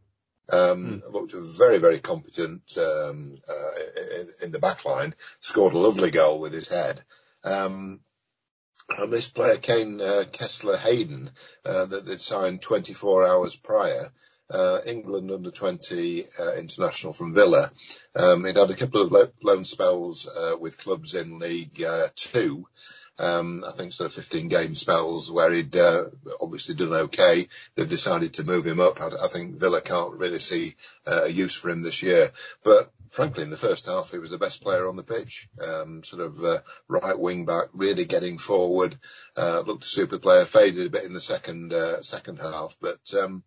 Um, 0.51 1.01
looked 1.09 1.33
very, 1.33 1.77
very 1.77 1.99
competent 1.99 2.77
um, 2.77 3.35
uh, 3.47 4.19
in, 4.19 4.29
in 4.43 4.51
the 4.51 4.59
back 4.59 4.83
line. 4.85 5.15
Scored 5.39 5.73
a 5.73 5.77
lovely 5.77 6.11
goal 6.11 6.39
with 6.39 6.53
his 6.53 6.67
head. 6.67 7.01
Um, 7.45 8.01
and 8.89 9.11
this 9.11 9.29
player, 9.29 9.55
Kaine 9.57 10.01
uh, 10.01 10.23
Kesler-Hayden, 10.31 11.29
uh, 11.65 11.85
that 11.85 12.05
they'd 12.05 12.19
signed 12.19 12.61
24 12.61 13.25
hours 13.25 13.55
prior, 13.55 14.09
uh, 14.49 14.79
England 14.85 15.31
under 15.31 15.49
20 15.51 16.25
uh, 16.39 16.53
international 16.55 17.13
from 17.13 17.33
Villa. 17.33 17.71
Um, 18.13 18.43
he'd 18.43 18.57
had 18.57 18.69
a 18.69 18.75
couple 18.75 19.01
of 19.01 19.11
lo- 19.11 19.31
loan 19.41 19.63
spells 19.63 20.27
uh, 20.27 20.57
with 20.59 20.77
clubs 20.77 21.13
in 21.15 21.39
League 21.39 21.81
uh, 21.81 22.07
Two. 22.15 22.67
Um, 23.19 23.63
I 23.67 23.71
think 23.71 23.93
sort 23.93 24.07
of 24.07 24.13
15 24.13 24.47
game 24.47 24.73
spells 24.75 25.31
where 25.31 25.51
he'd 25.51 25.75
uh, 25.75 26.05
obviously 26.41 26.75
done 26.75 26.93
okay. 26.93 27.47
They've 27.75 27.87
decided 27.87 28.35
to 28.35 28.43
move 28.43 28.65
him 28.65 28.79
up. 28.79 28.99
I, 29.01 29.25
I 29.25 29.27
think 29.27 29.59
Villa 29.59 29.81
can't 29.81 30.17
really 30.17 30.39
see 30.39 30.73
uh, 31.05 31.23
a 31.25 31.29
use 31.29 31.55
for 31.55 31.69
him 31.69 31.81
this 31.81 32.01
year. 32.01 32.31
But 32.63 32.91
frankly, 33.11 33.43
in 33.43 33.51
the 33.51 33.57
first 33.57 33.85
half, 33.85 34.11
he 34.11 34.17
was 34.17 34.31
the 34.31 34.39
best 34.39 34.63
player 34.63 34.89
on 34.89 34.95
the 34.95 35.03
pitch. 35.03 35.47
Um, 35.63 36.03
sort 36.03 36.23
of 36.23 36.43
uh, 36.43 36.59
right 36.87 37.17
wing 37.17 37.45
back, 37.45 37.65
really 37.73 38.05
getting 38.05 38.39
forward. 38.39 38.97
Uh, 39.37 39.61
looked 39.65 39.83
a 39.83 39.87
super 39.87 40.17
player. 40.17 40.45
Faded 40.45 40.87
a 40.87 40.89
bit 40.89 41.05
in 41.05 41.13
the 41.13 41.21
second 41.21 41.73
uh, 41.73 42.01
second 42.01 42.39
half, 42.41 42.75
but. 42.81 43.13
Um, 43.13 43.43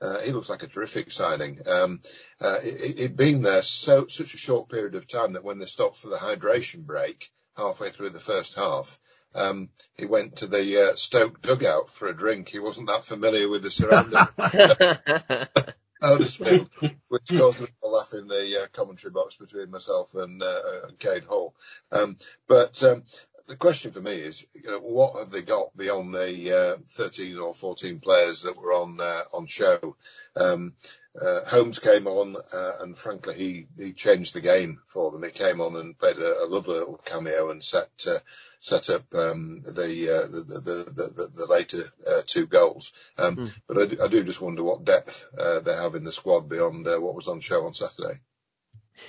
uh, 0.00 0.20
he 0.20 0.30
looks 0.30 0.48
like 0.48 0.62
a 0.62 0.68
terrific 0.68 1.10
signing. 1.10 1.58
Um, 1.66 2.00
uh, 2.40 2.58
it, 2.62 3.00
it 3.00 3.16
been 3.16 3.42
there 3.42 3.62
so 3.62 4.06
such 4.06 4.32
a 4.34 4.38
short 4.38 4.68
period 4.68 4.94
of 4.94 5.08
time 5.08 5.32
that 5.32 5.42
when 5.42 5.58
they 5.58 5.66
stopped 5.66 5.96
for 5.96 6.06
the 6.06 6.14
hydration 6.14 6.86
break 6.86 7.32
halfway 7.58 7.90
through 7.90 8.10
the 8.10 8.20
first 8.20 8.54
half, 8.54 8.98
um, 9.34 9.68
he 9.94 10.06
went 10.06 10.36
to 10.36 10.46
the 10.46 10.90
uh, 10.90 10.96
Stoke 10.96 11.42
dugout 11.42 11.90
for 11.90 12.08
a 12.08 12.16
drink. 12.16 12.48
He 12.48 12.58
wasn't 12.58 12.88
that 12.88 13.04
familiar 13.04 13.48
with 13.48 13.62
the 13.62 13.70
surroundings. 13.70 14.28
Huddersfield, 16.00 16.70
which 17.08 17.28
caused 17.28 17.58
a 17.58 17.62
bit 17.62 17.72
of 17.82 17.90
a 17.90 17.92
laugh 17.92 18.12
in 18.14 18.28
the 18.28 18.62
uh, 18.62 18.66
commentary 18.72 19.10
box 19.10 19.36
between 19.36 19.70
myself 19.70 20.14
and, 20.14 20.40
uh, 20.40 20.60
and 20.86 20.98
Kane 20.98 21.22
Hall. 21.22 21.54
Um, 21.90 22.16
but 22.46 22.82
um, 22.84 23.02
the 23.48 23.56
question 23.56 23.90
for 23.90 24.00
me 24.00 24.12
is, 24.12 24.46
you 24.54 24.70
know, 24.70 24.78
what 24.78 25.18
have 25.18 25.30
they 25.30 25.42
got 25.42 25.76
beyond 25.76 26.14
the 26.14 26.76
uh, 26.76 26.82
13 26.88 27.38
or 27.38 27.52
14 27.52 27.98
players 27.98 28.42
that 28.42 28.56
were 28.56 28.72
on 28.72 29.00
uh, 29.00 29.22
on 29.32 29.46
show? 29.46 29.96
Um, 30.36 30.74
uh, 31.20 31.44
Holmes 31.46 31.78
came 31.78 32.06
on, 32.06 32.36
uh, 32.36 32.72
and 32.80 32.96
frankly, 32.96 33.34
he, 33.34 33.66
he 33.76 33.92
changed 33.92 34.34
the 34.34 34.40
game 34.40 34.80
for 34.86 35.10
them. 35.10 35.22
He 35.22 35.30
came 35.30 35.60
on 35.60 35.76
and 35.76 35.98
played 35.98 36.18
a, 36.18 36.44
a 36.44 36.46
lovely 36.46 36.74
little 36.74 36.98
cameo 36.98 37.50
and 37.50 37.62
set 37.62 37.88
uh, 38.06 38.18
set 38.60 38.90
up 38.90 39.02
um, 39.14 39.62
the, 39.62 39.70
uh, 39.72 40.30
the, 40.30 40.60
the, 40.60 40.92
the 40.92 41.30
the 41.34 41.46
later 41.46 41.82
uh, 42.06 42.20
two 42.26 42.46
goals. 42.46 42.92
Um, 43.16 43.38
Mm. 43.38 43.54
But 43.68 43.78
I 43.78 43.86
do, 43.86 43.98
I 44.02 44.08
do 44.08 44.24
just 44.24 44.40
wonder 44.40 44.64
what 44.64 44.84
depth 44.84 45.26
uh, 45.38 45.60
they 45.60 45.74
have 45.74 45.94
in 45.94 46.04
the 46.04 46.12
squad 46.12 46.48
beyond 46.48 46.86
uh, 46.88 46.98
what 46.98 47.14
was 47.14 47.28
on 47.28 47.40
show 47.40 47.66
on 47.66 47.72
Saturday. 47.72 48.20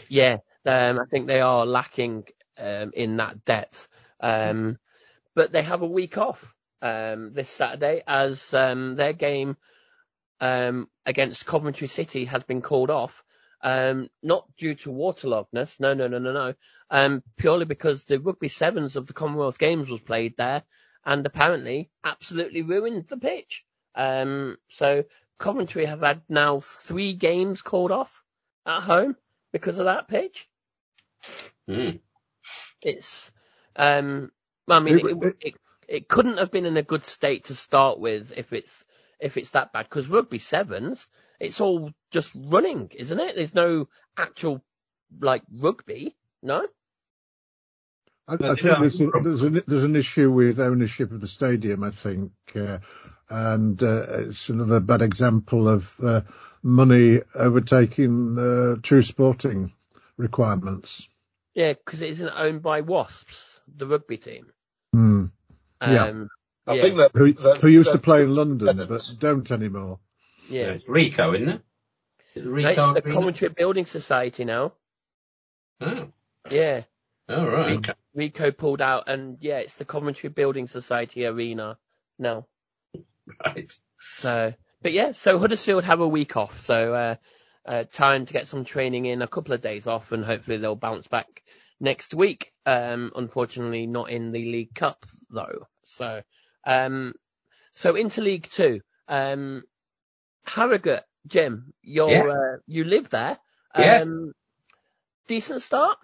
Yeah, 0.07 0.37
um, 0.65 0.99
I 0.99 1.05
think 1.09 1.27
they 1.27 1.41
are 1.41 1.65
lacking 1.65 2.25
um, 2.57 2.91
in 2.93 3.17
that 3.17 3.43
depth. 3.43 3.87
Um, 4.19 4.77
but 5.35 5.51
they 5.51 5.63
have 5.63 5.81
a 5.81 5.87
week 5.87 6.17
off 6.17 6.53
um, 6.81 7.33
this 7.33 7.49
Saturday 7.49 8.03
as 8.05 8.53
um, 8.53 8.95
their 8.95 9.13
game 9.13 9.57
um, 10.39 10.87
against 11.05 11.45
Coventry 11.45 11.87
City 11.87 12.25
has 12.25 12.43
been 12.43 12.61
called 12.61 12.89
off. 12.89 13.23
Um, 13.61 14.09
not 14.23 14.45
due 14.57 14.75
to 14.75 14.89
waterloggedness, 14.89 15.81
no, 15.81 15.93
no, 15.93 16.07
no, 16.07 16.17
no, 16.17 16.31
no. 16.31 16.53
Um, 16.89 17.23
purely 17.37 17.65
because 17.65 18.05
the 18.05 18.19
rugby 18.19 18.47
sevens 18.47 18.95
of 18.95 19.05
the 19.05 19.13
Commonwealth 19.13 19.59
Games 19.59 19.89
was 19.89 19.99
played 19.99 20.37
there, 20.37 20.63
and 21.05 21.25
apparently 21.25 21.89
absolutely 22.03 22.61
ruined 22.61 23.07
the 23.07 23.17
pitch. 23.17 23.65
Um, 23.95 24.57
so 24.69 25.03
Coventry 25.37 25.85
have 25.85 26.01
had 26.01 26.21
now 26.29 26.61
three 26.61 27.13
games 27.13 27.61
called 27.61 27.91
off 27.91 28.23
at 28.65 28.81
home 28.81 29.17
because 29.51 29.79
of 29.79 29.85
that 29.85 30.07
pitch. 30.07 30.47
Hmm. 31.67 31.97
It's, 32.81 33.31
um, 33.75 34.31
I 34.69 34.79
mean, 34.79 34.99
it, 34.99 35.05
it, 35.05 35.35
it, 35.41 35.55
it 35.87 36.07
couldn't 36.07 36.37
have 36.37 36.51
been 36.51 36.65
in 36.65 36.77
a 36.77 36.83
good 36.83 37.03
state 37.03 37.45
to 37.45 37.55
start 37.55 37.99
with 37.99 38.31
if 38.37 38.53
it's, 38.53 38.83
if 39.19 39.37
it's 39.37 39.51
that 39.51 39.73
bad. 39.73 39.89
Cause 39.89 40.07
rugby 40.07 40.39
sevens, 40.39 41.07
it's 41.39 41.61
all 41.61 41.91
just 42.11 42.31
running, 42.35 42.89
isn't 42.95 43.19
it? 43.19 43.35
There's 43.35 43.53
no 43.55 43.87
actual, 44.17 44.63
like, 45.19 45.43
rugby, 45.51 46.15
no? 46.41 46.65
I, 48.27 48.33
I 48.33 48.37
think 48.37 48.59
don't- 48.61 48.79
there's, 48.81 49.01
a, 49.01 49.09
there's, 49.23 49.43
an, 49.43 49.61
there's 49.67 49.83
an 49.83 49.95
issue 49.95 50.31
with 50.31 50.59
ownership 50.59 51.11
of 51.11 51.19
the 51.21 51.27
stadium, 51.27 51.83
I 51.83 51.89
think, 51.91 52.31
uh, 52.55 52.77
and 53.29 53.81
uh, 53.81 54.03
it's 54.27 54.49
another 54.49 54.79
bad 54.79 55.01
example 55.01 55.67
of 55.67 55.99
uh, 55.99 56.21
money 56.61 57.21
overtaking 57.35 58.37
uh, 58.37 58.79
true 58.81 59.01
sporting 59.01 59.73
requirements. 60.17 61.07
Yeah, 61.55 61.73
cause 61.85 62.01
it 62.01 62.09
isn't 62.09 62.31
owned 62.35 62.61
by 62.61 62.81
Wasps, 62.81 63.59
the 63.75 63.87
rugby 63.87 64.17
team. 64.17 64.47
Hmm. 64.93 65.25
Yeah. 65.81 66.11
I 66.69 66.75
Yeah. 66.75 66.81
think 66.81 66.95
that 66.97 67.11
Who, 67.13 67.31
that- 67.33 67.57
who 67.57 67.67
used 67.67 67.91
to 67.91 67.97
play 67.97 68.21
in 68.23 68.33
London 68.33 68.85
but 68.87 69.11
don't 69.19 69.49
anymore. 69.51 69.99
Yeah, 70.49 70.61
yeah. 70.61 70.71
it's 70.73 70.87
Ricoh, 70.87 71.35
isn't 71.35 71.49
it? 71.49 71.61
Is 72.35 72.43
it 72.43 72.45
No, 72.45 72.51
Ricoh 72.51 72.67
it's 72.69 72.75
the 72.93 73.01
Arena? 73.05 73.13
Coventry 73.13 73.49
Building 73.49 73.85
Society 73.85 74.45
now. 74.45 74.73
Oh, 75.81 76.07
Yeah. 76.51 76.83
all 77.27 77.47
right. 77.47 77.79
Ricoh, 77.81 77.95
Ricoh 78.15 78.57
pulled 78.57 78.81
out 78.81 79.09
and 79.09 79.37
yeah, 79.41 79.57
it's 79.59 79.75
the 79.75 79.85
Coventry 79.85 80.29
Building 80.29 80.67
Society 80.67 81.25
arena 81.25 81.77
now. 82.17 82.45
Right. 83.45 83.71
So, 83.99 84.53
but 84.81 84.91
yeah, 84.91 85.11
so 85.11 85.37
Huddersfield 85.39 85.83
have 85.83 85.99
a 85.99 86.07
week 86.07 86.35
off, 86.37 86.61
so 86.61 86.93
uh, 86.93 87.15
uh, 87.65 87.83
time 87.91 88.25
to 88.25 88.33
get 88.33 88.47
some 88.47 88.63
training 88.63 89.05
in, 89.05 89.21
a 89.21 89.27
couple 89.27 89.53
of 89.53 89.61
days 89.61 89.87
off, 89.87 90.11
and 90.11 90.23
hopefully 90.25 90.57
they'll 90.57 90.75
bounce 90.75 91.07
back 91.07 91.43
next 91.79 92.13
week. 92.13 92.51
Um, 92.65 93.11
unfortunately, 93.15 93.87
not 93.87 94.09
in 94.09 94.31
the 94.31 94.51
League 94.51 94.73
Cup 94.73 95.05
though. 95.29 95.67
So, 95.83 96.21
um, 96.69 97.13
so 97.73 97.95
into 97.95 98.21
League 98.21 98.47
Two, 98.51 98.81
um, 99.07 99.63
Harrogate, 100.43 101.03
Jim, 101.25 101.73
you're 101.81 102.09
Yes. 102.09 102.37
uh, 102.37 102.57
you 102.67 102.83
live 102.83 103.09
there. 103.09 103.37
Yes. 103.75 104.05
Um, 104.05 104.33
decent 105.27 105.61
start. 105.61 105.97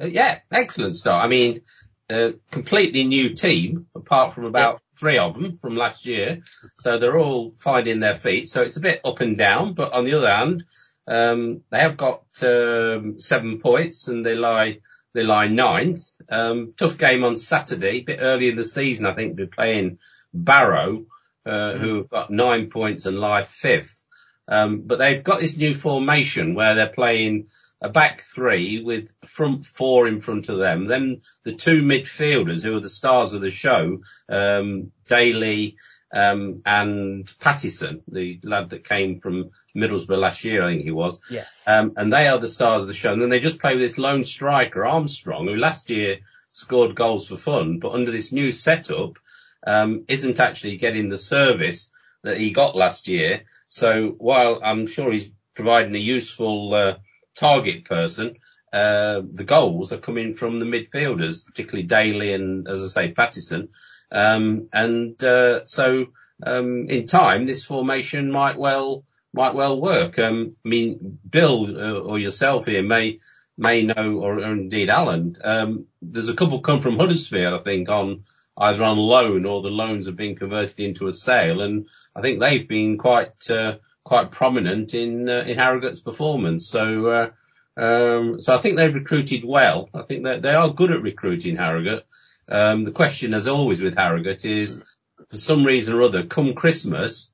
Uh, 0.00 0.06
yeah, 0.06 0.40
excellent 0.50 0.96
start. 0.96 1.24
I 1.24 1.28
mean, 1.28 1.60
uh, 2.08 2.30
completely 2.50 3.04
new 3.04 3.34
team, 3.34 3.86
apart 3.94 4.32
from 4.32 4.46
about 4.46 4.82
three 4.98 5.18
of 5.18 5.34
them 5.34 5.58
from 5.58 5.76
last 5.76 6.06
year. 6.06 6.40
So 6.78 6.98
they're 6.98 7.18
all 7.18 7.52
finding 7.58 8.00
their 8.00 8.14
feet. 8.14 8.48
So 8.48 8.62
it's 8.62 8.76
a 8.76 8.80
bit 8.80 9.00
up 9.04 9.20
and 9.20 9.38
down, 9.38 9.74
but 9.74 9.92
on 9.92 10.04
the 10.04 10.14
other 10.14 10.28
hand, 10.28 10.64
um, 11.06 11.62
they 11.70 11.78
have 11.78 11.96
got 11.96 12.22
um, 12.42 13.18
seven 13.18 13.60
points 13.60 14.08
and 14.08 14.26
they 14.26 14.34
lie 14.34 14.80
they 15.12 15.24
lie 15.24 15.48
ninth. 15.48 16.04
Um, 16.30 16.72
tough 16.76 16.96
game 16.96 17.24
on 17.24 17.36
Saturday, 17.36 17.98
a 17.98 18.04
bit 18.04 18.18
early 18.20 18.48
in 18.48 18.56
the 18.56 18.64
season. 18.64 19.06
I 19.06 19.14
think 19.14 19.36
they're 19.36 19.46
playing 19.46 19.98
Barrow, 20.32 21.06
uh, 21.44 21.74
who 21.74 21.96
have 21.96 22.08
got 22.08 22.30
nine 22.30 22.70
points 22.70 23.06
and 23.06 23.18
lie 23.18 23.42
fifth. 23.42 24.06
Um, 24.46 24.82
but 24.82 24.98
they've 24.98 25.22
got 25.22 25.40
this 25.40 25.58
new 25.58 25.74
formation 25.74 26.54
where 26.54 26.74
they're 26.74 26.88
playing 26.88 27.48
a 27.80 27.88
back 27.88 28.20
three 28.20 28.82
with 28.82 29.10
front 29.24 29.64
four 29.64 30.06
in 30.06 30.20
front 30.20 30.48
of 30.48 30.58
them. 30.58 30.86
Then 30.86 31.22
the 31.44 31.54
two 31.54 31.82
midfielders 31.82 32.62
who 32.62 32.76
are 32.76 32.80
the 32.80 32.88
stars 32.88 33.32
of 33.32 33.40
the 33.40 33.50
show, 33.50 34.00
um, 34.28 34.92
Daly, 35.06 35.76
um, 36.12 36.62
and 36.66 37.26
Pattison, 37.38 38.02
the 38.08 38.40
lad 38.42 38.70
that 38.70 38.88
came 38.88 39.20
from 39.20 39.50
Middlesbrough 39.76 40.18
last 40.18 40.44
year, 40.44 40.64
I 40.64 40.72
think 40.72 40.82
he 40.82 40.90
was. 40.90 41.22
Yes. 41.30 41.48
Um, 41.66 41.92
and 41.96 42.12
they 42.12 42.26
are 42.28 42.38
the 42.38 42.48
stars 42.48 42.82
of 42.82 42.88
the 42.88 42.94
show. 42.94 43.12
And 43.12 43.22
then 43.22 43.30
they 43.30 43.40
just 43.40 43.60
play 43.60 43.72
with 43.72 43.82
this 43.82 43.98
lone 43.98 44.24
striker, 44.24 44.84
Armstrong, 44.84 45.46
who 45.46 45.56
last 45.56 45.90
year 45.90 46.18
scored 46.50 46.96
goals 46.96 47.28
for 47.28 47.36
fun, 47.36 47.78
but 47.78 47.92
under 47.92 48.10
this 48.10 48.32
new 48.32 48.50
setup, 48.50 49.18
um, 49.66 50.04
isn't 50.08 50.40
actually 50.40 50.78
getting 50.78 51.08
the 51.08 51.16
service 51.16 51.92
that 52.22 52.38
he 52.38 52.50
got 52.50 52.74
last 52.74 53.06
year. 53.06 53.42
So 53.68 54.08
while 54.18 54.60
I'm 54.64 54.86
sure 54.86 55.12
he's 55.12 55.30
providing 55.54 55.94
a 55.94 55.98
useful, 55.98 56.74
uh, 56.74 56.94
target 57.36 57.84
person, 57.84 58.36
uh, 58.72 59.22
the 59.32 59.44
goals 59.44 59.92
are 59.92 59.98
coming 59.98 60.34
from 60.34 60.58
the 60.58 60.66
midfielders, 60.66 61.46
particularly 61.46 61.86
Daly 61.86 62.32
and, 62.32 62.68
as 62.68 62.82
I 62.82 62.86
say, 62.86 63.12
Pattison. 63.12 63.68
Um, 64.12 64.68
and, 64.72 65.22
uh, 65.22 65.64
so, 65.64 66.06
um, 66.42 66.88
in 66.88 67.06
time, 67.06 67.46
this 67.46 67.64
formation 67.64 68.30
might 68.30 68.58
well, 68.58 69.04
might 69.32 69.54
well 69.54 69.80
work. 69.80 70.18
Um, 70.18 70.54
I 70.64 70.68
mean, 70.68 71.18
Bill 71.28 71.66
uh, 71.76 72.00
or 72.00 72.18
yourself 72.18 72.66
here 72.66 72.82
may 72.82 73.18
may 73.56 73.82
know, 73.82 74.16
or, 74.16 74.38
or 74.38 74.52
indeed 74.52 74.88
Alan. 74.88 75.36
Um, 75.44 75.86
there's 76.00 76.30
a 76.30 76.34
couple 76.34 76.60
come 76.60 76.80
from 76.80 76.98
Huddersfield, 76.98 77.60
I 77.60 77.62
think, 77.62 77.90
on 77.90 78.24
either 78.56 78.82
on 78.82 78.96
loan 78.96 79.44
or 79.44 79.60
the 79.62 79.68
loans 79.68 80.06
have 80.06 80.16
been 80.16 80.34
converted 80.34 80.80
into 80.80 81.06
a 81.06 81.12
sale, 81.12 81.60
and 81.60 81.86
I 82.16 82.22
think 82.22 82.40
they've 82.40 82.66
been 82.66 82.96
quite 82.96 83.50
uh, 83.50 83.76
quite 84.02 84.30
prominent 84.30 84.94
in 84.94 85.28
uh, 85.28 85.44
in 85.46 85.58
Harrogate's 85.58 86.00
performance. 86.00 86.66
So. 86.66 87.06
Uh, 87.06 87.30
um, 87.76 88.40
so 88.42 88.54
I 88.54 88.58
think 88.58 88.76
they've 88.76 88.94
recruited 88.94 89.42
well. 89.42 89.88
I 89.94 90.02
think 90.02 90.24
that 90.24 90.42
they 90.42 90.52
are 90.52 90.68
good 90.68 90.90
at 90.90 91.00
recruiting 91.00 91.56
Harrogate. 91.56 92.04
Um, 92.50 92.84
the 92.84 92.92
question, 92.92 93.34
as 93.34 93.48
always 93.48 93.82
with 93.82 93.96
Harrogate, 93.96 94.44
is 94.44 94.82
for 95.28 95.36
some 95.36 95.64
reason 95.64 95.94
or 95.94 96.02
other, 96.02 96.24
come 96.24 96.54
Christmas, 96.54 97.32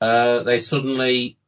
uh, 0.00 0.42
they 0.42 0.58
suddenly 0.58 1.38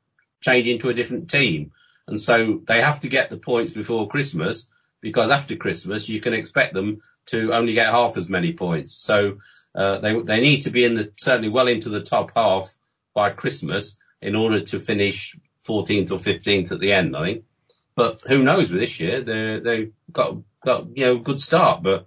change 0.41 0.67
into 0.67 0.89
a 0.89 0.95
different 0.95 1.31
team. 1.31 1.73
And 2.07 2.21
so 2.21 2.61
they 2.65 2.81
have 2.81 3.01
to 3.01 3.09
get 3.09 3.31
the 3.31 3.37
points 3.37 3.73
before 3.73 4.09
Christmas 4.09 4.69
because 5.01 5.31
after 5.31 5.57
Christmas 5.57 6.09
you 6.09 6.21
can 6.21 6.35
expect 6.35 6.75
them 6.75 7.01
to 7.27 7.53
only 7.53 7.75
get 7.75 7.93
half 7.93 8.17
as 8.17 8.29
many 8.29 8.53
points. 8.53 8.93
So, 8.93 9.39
uh, 9.75 9.99
they, 10.01 10.21
they 10.21 10.41
need 10.41 10.63
to 10.63 10.71
be 10.71 10.85
in 10.85 10.95
the, 10.95 11.13
certainly 11.17 11.49
well 11.49 11.69
into 11.69 11.91
the 11.91 12.03
top 12.03 12.33
half 12.35 12.75
by 13.15 13.31
Christmas 13.31 13.99
in 14.21 14.35
order 14.35 14.61
to 14.61 14.81
finish 14.81 15.37
14th 15.69 16.11
or 16.11 16.19
15th 16.19 16.73
at 16.73 16.81
the 16.81 16.93
end, 16.93 17.17
I 17.17 17.25
think. 17.25 17.45
But 17.95 18.23
who 18.27 18.43
knows 18.43 18.71
with 18.71 18.81
this 18.81 18.99
year? 18.99 19.21
They, 19.21 19.61
they've 19.61 19.93
got, 20.11 20.39
got, 20.65 20.97
you 20.97 21.05
know, 21.05 21.19
good 21.19 21.41
start, 21.41 21.83
but 21.83 22.07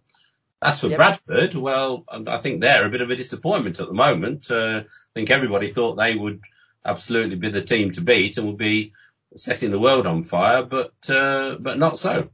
as 0.63 0.79
for 0.79 0.87
yep. 0.87 0.97
Bradford, 0.97 1.55
well, 1.55 2.05
I 2.09 2.37
think 2.37 2.61
they're 2.61 2.85
a 2.85 2.89
bit 2.89 3.01
of 3.01 3.11
a 3.11 3.15
disappointment 3.15 3.79
at 3.79 3.87
the 3.87 3.93
moment. 3.93 4.49
Uh, 4.49 4.81
I 4.81 5.13
think 5.13 5.29
everybody 5.29 5.71
thought 5.71 5.95
they 5.95 6.15
would 6.15 6.41
absolutely 6.85 7.35
be 7.35 7.51
the 7.51 7.63
team 7.63 7.91
to 7.91 8.01
beat 8.01 8.37
and 8.37 8.47
would 8.47 8.57
be 8.57 8.93
setting 9.35 9.71
the 9.71 9.79
world 9.79 10.07
on 10.07 10.23
fire, 10.23 10.63
but 10.63 10.93
uh, 11.09 11.55
but 11.59 11.77
not 11.77 11.97
so. 11.97 12.29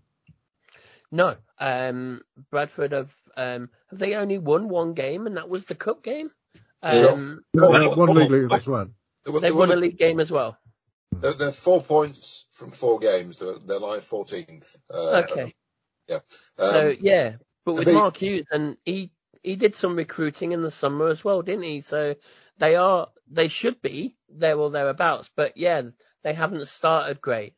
No, 1.11 1.35
um, 1.59 2.21
Bradford 2.51 2.91
have 2.91 3.13
um, 3.35 3.69
have 3.89 3.99
they 3.99 4.15
only 4.15 4.37
won 4.37 4.69
one 4.69 4.93
game, 4.93 5.27
and 5.27 5.37
that 5.37 5.49
was 5.49 5.65
the 5.65 5.75
cup 5.75 6.03
game. 6.03 6.27
Um, 6.81 7.43
no, 7.53 7.71
no, 7.71 7.91
one 7.91 8.13
league 8.13 8.53
as 8.53 8.67
well. 8.67 8.89
They 9.25 9.51
won 9.51 9.71
a 9.71 9.75
league 9.75 9.97
game 9.97 10.19
as 10.19 10.31
well. 10.31 10.57
They're, 11.11 11.33
they're, 11.33 11.51
four 11.51 11.81
points 11.81 12.45
from 12.51 12.71
four 12.71 12.99
games. 12.99 13.37
They're, 13.37 13.57
they're 13.65 13.79
like 13.79 13.99
14th. 13.99 14.77
Uh, 14.93 15.23
okay. 15.23 15.53
Yeah. 16.07 16.19
Um, 16.57 16.71
so 16.71 16.93
yeah, 17.01 17.35
but 17.75 17.85
with 17.85 17.93
Mark 17.93 18.17
Hughes, 18.17 18.47
and 18.51 18.77
he 18.85 19.11
he 19.41 19.55
did 19.55 19.75
some 19.75 19.95
recruiting 19.95 20.51
in 20.51 20.61
the 20.61 20.71
summer 20.71 21.07
as 21.07 21.23
well, 21.23 21.41
didn't 21.41 21.63
he? 21.63 21.81
So 21.81 22.15
they 22.57 22.75
are 22.75 23.09
they 23.29 23.47
should 23.47 23.81
be 23.81 24.15
there 24.29 24.57
or 24.57 24.69
thereabouts. 24.69 25.29
But 25.35 25.57
yeah, 25.57 25.83
they 26.23 26.33
haven't 26.33 26.67
started 26.67 27.21
great. 27.21 27.53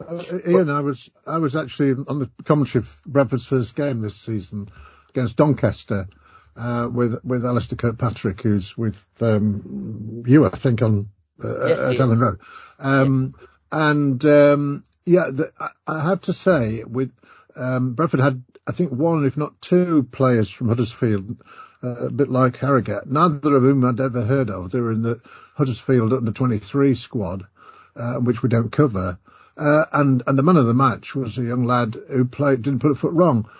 Uh, 0.00 0.22
Ian, 0.48 0.70
I 0.70 0.80
was 0.80 1.10
I 1.26 1.38
was 1.38 1.56
actually 1.56 1.92
on 2.08 2.18
the 2.18 2.30
commentary 2.44 2.82
of 2.82 3.02
Bradford's 3.06 3.46
first 3.46 3.76
game 3.76 4.00
this 4.00 4.16
season 4.16 4.68
against 5.10 5.36
Doncaster 5.36 6.08
uh, 6.56 6.88
with 6.90 7.22
with 7.24 7.44
Alistair 7.44 7.76
Kirkpatrick, 7.76 8.40
who's 8.42 8.76
with 8.76 9.04
um, 9.20 10.22
you, 10.26 10.46
I 10.46 10.50
think, 10.50 10.82
on 10.82 11.10
uh, 11.42 11.66
yes, 11.66 11.78
at 11.78 11.96
Elland 11.96 12.20
Road. 12.20 12.40
Um. 12.78 13.34
And 13.72 14.24
um, 14.24 14.82
yeah, 15.06 15.28
the, 15.30 15.52
I, 15.60 15.68
I 15.86 16.02
have 16.02 16.22
to 16.22 16.32
say, 16.32 16.82
with 16.82 17.12
um, 17.54 17.94
Bradford 17.94 18.18
had 18.18 18.42
I 18.70 18.72
think 18.72 18.92
one, 18.92 19.26
if 19.26 19.36
not 19.36 19.60
two, 19.60 20.04
players 20.12 20.48
from 20.48 20.68
Huddersfield, 20.68 21.42
uh, 21.82 22.06
a 22.06 22.08
bit 22.08 22.28
like 22.28 22.56
Harrogate, 22.56 23.10
neither 23.10 23.56
of 23.56 23.64
whom 23.64 23.84
I'd 23.84 23.98
ever 23.98 24.22
heard 24.22 24.48
of. 24.48 24.70
They 24.70 24.78
were 24.78 24.92
in 24.92 25.02
the 25.02 25.20
Huddersfield 25.56 26.12
under 26.12 26.30
23 26.30 26.94
squad, 26.94 27.48
uh, 27.96 28.18
which 28.18 28.44
we 28.44 28.48
don't 28.48 28.70
cover. 28.70 29.18
Uh, 29.56 29.86
and, 29.92 30.22
and 30.24 30.38
the 30.38 30.44
man 30.44 30.56
of 30.56 30.66
the 30.66 30.74
match 30.74 31.16
was 31.16 31.36
a 31.36 31.42
young 31.42 31.64
lad 31.64 31.96
who 32.10 32.24
played, 32.24 32.62
didn't 32.62 32.78
put 32.78 32.92
a 32.92 32.94
foot 32.94 33.12
wrong. 33.12 33.50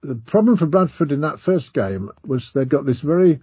The 0.00 0.14
problem 0.14 0.56
for 0.56 0.64
Bradford 0.64 1.12
in 1.12 1.20
that 1.20 1.38
first 1.38 1.74
game 1.74 2.08
was 2.24 2.52
they 2.52 2.64
got 2.64 2.86
this 2.86 3.02
very, 3.02 3.40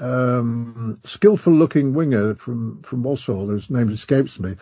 um, 0.00 0.96
skillful 1.04 1.52
looking 1.52 1.92
winger 1.92 2.34
from, 2.34 2.80
from 2.80 3.02
Walsall, 3.02 3.46
whose 3.46 3.68
name 3.68 3.90
escapes 3.90 4.40
me, 4.40 4.56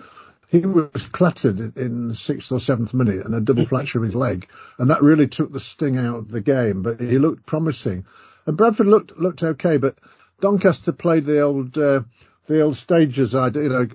he 0.49 0.61
was 0.61 1.07
clattered 1.07 1.77
in 1.77 2.09
the 2.09 2.15
sixth 2.15 2.53
or 2.53 2.61
seventh 2.61 2.95
minute 2.95 3.25
and 3.25 3.35
a 3.35 3.41
double 3.41 3.65
fracture 3.65 3.99
of 3.99 4.05
his 4.05 4.15
leg, 4.15 4.49
and 4.79 4.91
that 4.91 5.03
really 5.03 5.27
took 5.27 5.53
the 5.53 5.61
sting 5.61 5.97
out 5.97 6.17
of 6.17 6.31
the 6.31 6.41
game. 6.41 6.83
But 6.83 7.01
he 7.01 7.19
looked 7.19 7.47
promising, 7.47 8.07
and 8.47 8.57
Bradford 8.57 8.87
looked 8.87 9.19
looked 9.19 9.43
okay. 9.43 9.77
But 9.77 9.99
Doncaster 10.41 10.93
played 10.93 11.25
the 11.25 11.41
old 11.41 11.77
uh, 11.79 12.03
the 12.47 12.61
old 12.61 12.77
stages 12.77 13.35
idea, 13.35 13.63
you 13.63 13.69
know, 13.69 13.89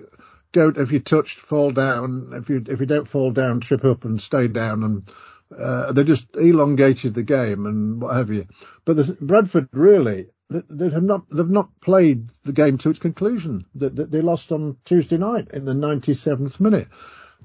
go 0.52 0.72
if 0.74 0.92
you 0.92 1.00
touch, 1.00 1.34
fall 1.36 1.70
down. 1.70 2.32
If 2.34 2.50
you 2.50 2.64
if 2.68 2.80
you 2.80 2.86
don't 2.86 3.08
fall 3.08 3.30
down, 3.30 3.60
trip 3.60 3.84
up 3.84 4.04
and 4.04 4.20
stay 4.20 4.48
down, 4.48 4.82
and 4.82 5.10
uh, 5.56 5.92
they 5.92 6.04
just 6.04 6.26
elongated 6.34 7.14
the 7.14 7.22
game 7.22 7.66
and 7.66 8.00
what 8.00 8.16
have 8.16 8.30
you. 8.30 8.46
But 8.84 9.18
Bradford 9.20 9.68
really 9.72 10.28
they 10.50 10.90
have 10.90 11.02
not 11.02 11.28
they've 11.30 11.48
not 11.48 11.80
played 11.80 12.30
the 12.42 12.52
game 12.52 12.76
to 12.78 12.90
its 12.90 12.98
conclusion. 12.98 13.66
They, 13.74 13.88
they 13.88 14.20
lost 14.20 14.50
on 14.50 14.76
Tuesday 14.84 15.16
night 15.16 15.48
in 15.52 15.64
the 15.64 15.74
97th 15.74 16.58
minute. 16.58 16.88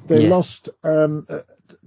They 0.07 0.23
yeah. 0.23 0.29
lost 0.29 0.69
um, 0.83 1.25
uh, 1.29 1.39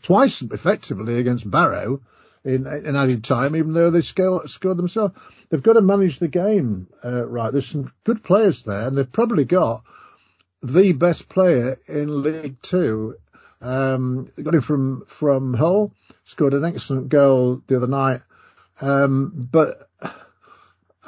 twice 0.03 0.43
effectively 0.43 1.19
against 1.19 1.51
Barrow 1.51 2.01
in, 2.45 2.67
in 2.67 2.97
added 2.97 3.25
time, 3.25 3.57
even 3.57 3.73
though 3.73 3.91
they 3.91 4.01
scored, 4.01 4.49
scored 4.49 4.79
themselves. 4.79 5.19
They've 5.49 5.63
got 5.63 5.75
to 5.75 5.83
manage 5.83 6.19
the 6.19 6.29
game 6.29 6.89
uh, 7.05 7.27
right. 7.27 7.53
There's 7.53 7.69
some 7.69 7.93
good 8.05 8.23
players 8.23 8.63
there, 8.63 8.87
and 8.87 8.97
they've 8.97 9.11
probably 9.11 9.45
got 9.45 9.83
the 10.63 10.93
best 10.93 11.29
player 11.29 11.79
in 11.87 12.23
League 12.23 12.63
Two. 12.63 13.17
Um, 13.61 14.31
got 14.41 14.55
him 14.55 14.61
from 14.61 15.05
from 15.07 15.53
Hull, 15.55 15.93
scored 16.25 16.55
an 16.55 16.65
excellent 16.65 17.09
goal 17.09 17.61
the 17.67 17.77
other 17.77 17.89
night. 17.89 18.23
Um, 18.81 19.49
but 19.51 19.89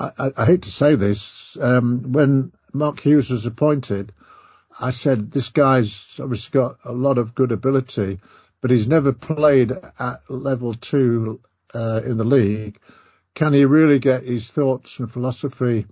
I, 0.01 0.33
I, 0.35 0.47
hate 0.47 0.63
to 0.63 0.71
say 0.71 0.95
this, 0.95 1.59
um, 1.61 2.13
when 2.13 2.53
Mark 2.73 3.01
Hughes 3.01 3.29
was 3.29 3.45
appointed, 3.45 4.13
I 4.81 4.93
said 4.93 5.31
this 5.31 5.51
guy's 5.51 6.19
obviously 6.19 6.59
got 6.59 6.79
a 6.85 6.93
lot 6.93 7.19
of 7.19 7.35
good 7.35 7.53
ability, 7.53 8.19
but 8.63 8.71
he's 8.71 8.89
never 8.89 9.13
played 9.13 9.73
at 9.99 10.23
level 10.31 10.73
two 10.73 11.41
uh, 11.75 12.01
in 12.03 12.17
the 12.17 12.25
league. 12.25 12.79
Can 13.35 13.53
he 13.53 13.67
really 13.67 13.99
get 13.99 14.23
his 14.23 14.51
thoughts 14.51 14.99
and 14.99 15.13
philosophy 15.13 15.87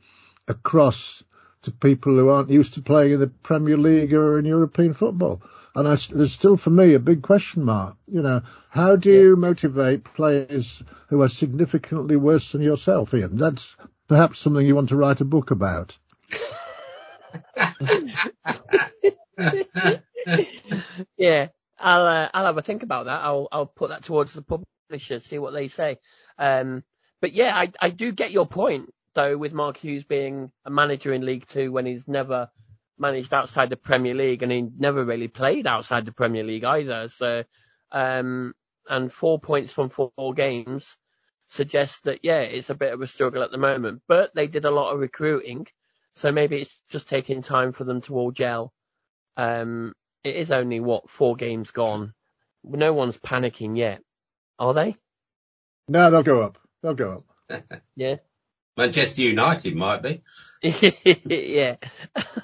across 0.49 1.23
to 1.62 1.71
people 1.71 2.14
who 2.14 2.31
aren't 2.31 2.51
used 2.51 2.75
to 2.75 2.83
playing 2.83 3.12
in 3.12 3.21
the 3.21 3.27
Premier 3.27 3.77
League 3.77 4.14
or 4.14 4.38
in 4.38 4.47
European 4.47 4.94
football? 4.94 5.42
And 5.75 5.87
I, 5.87 5.97
there's 5.97 6.33
still 6.33 6.57
for 6.57 6.71
me 6.71 6.94
a 6.94 6.99
big 6.99 7.21
question 7.21 7.64
mark. 7.64 7.97
You 8.07 8.23
know, 8.23 8.42
how 8.71 8.97
do 8.97 9.12
you 9.12 9.37
motivate 9.37 10.05
players 10.05 10.83
who 11.09 11.21
are 11.21 11.29
significantly 11.29 12.16
worse 12.16 12.53
than 12.53 12.62
yourself, 12.62 13.12
Ian? 13.12 13.37
That's 13.37 13.77
perhaps 14.09 14.40
something 14.40 14.66
you 14.66 14.75
want 14.75 14.88
to 14.88 14.97
write 14.97 15.21
a 15.21 15.25
book 15.25 15.51
about. 15.51 15.97
yeah, 21.16 21.49
I'll 21.79 22.07
uh, 22.07 22.29
I'll 22.35 22.47
have 22.47 22.59
a 22.59 22.62
think 22.62 22.83
about 22.83 23.07
that. 23.07 23.21
I'll 23.23 23.49
I'll 23.53 23.66
put 23.66 23.90
that 23.90 24.03
towards 24.03 24.33
the 24.33 24.42
publisher, 24.42 25.21
see 25.21 25.38
what 25.38 25.53
they 25.53 25.68
say. 25.68 25.99
Um, 26.38 26.83
but 27.21 27.33
yeah, 27.33 27.55
I 27.57 27.71
I 27.81 27.90
do 27.90 28.12
get 28.12 28.33
your 28.33 28.47
point 28.47 28.92
though 29.14 29.37
with 29.37 29.53
Mark 29.53 29.77
Hughes 29.77 30.05
being 30.05 30.51
a 30.64 30.71
manager 30.71 31.12
in 31.12 31.25
League 31.25 31.47
Two 31.47 31.71
when 31.71 31.87
he's 31.87 32.09
never 32.09 32.51
managed 32.99 33.33
outside 33.33 33.71
the 33.71 33.77
Premier 33.77 34.14
League 34.14 34.42
and 34.42 34.51
he 34.51 34.66
never 34.77 35.05
really 35.05 35.29
played 35.29 35.66
outside 35.66 36.05
the 36.05 36.12
Premier 36.12 36.42
League 36.42 36.64
either. 36.64 37.09
So, 37.09 37.44
um, 37.92 38.55
and 38.88 39.12
four 39.12 39.38
points 39.38 39.73
from 39.73 39.90
four 39.90 40.35
games 40.35 40.97
suggests 41.48 42.00
that, 42.00 42.20
yeah, 42.22 42.40
it's 42.40 42.70
a 42.70 42.74
bit 42.74 42.92
of 42.92 43.00
a 43.00 43.06
struggle 43.06 43.42
at 43.42 43.50
the 43.50 43.58
moment, 43.58 44.02
but 44.06 44.34
they 44.34 44.46
did 44.46 44.64
a 44.64 44.70
lot 44.70 44.92
of 44.92 45.00
recruiting. 45.00 45.66
So 46.14 46.32
maybe 46.32 46.61
it's 46.61 46.80
just 46.88 47.08
taking 47.08 47.42
time 47.42 47.72
for 47.72 47.84
them 47.84 48.00
to 48.02 48.14
all 48.14 48.30
gel. 48.30 48.72
Um, 49.37 49.94
it 50.24 50.37
is 50.37 50.50
only 50.50 50.80
what 50.80 51.11
four 51.11 51.37
games 51.37 51.70
gone. 51.70 52.12
No 52.64 52.92
one's 52.92 53.16
panicking 53.16 53.76
yet, 53.76 54.02
are 54.58 54.74
they? 54.74 54.96
No, 55.88 56.11
they'll 56.11 56.22
go 56.22 56.42
up. 56.42 56.58
They'll 56.82 56.94
go 56.94 57.22
up. 57.50 57.62
yeah. 57.96 58.16
Manchester 58.76 59.22
United 59.22 59.74
might 59.74 60.02
be. 60.02 60.22
yeah. 60.62 61.76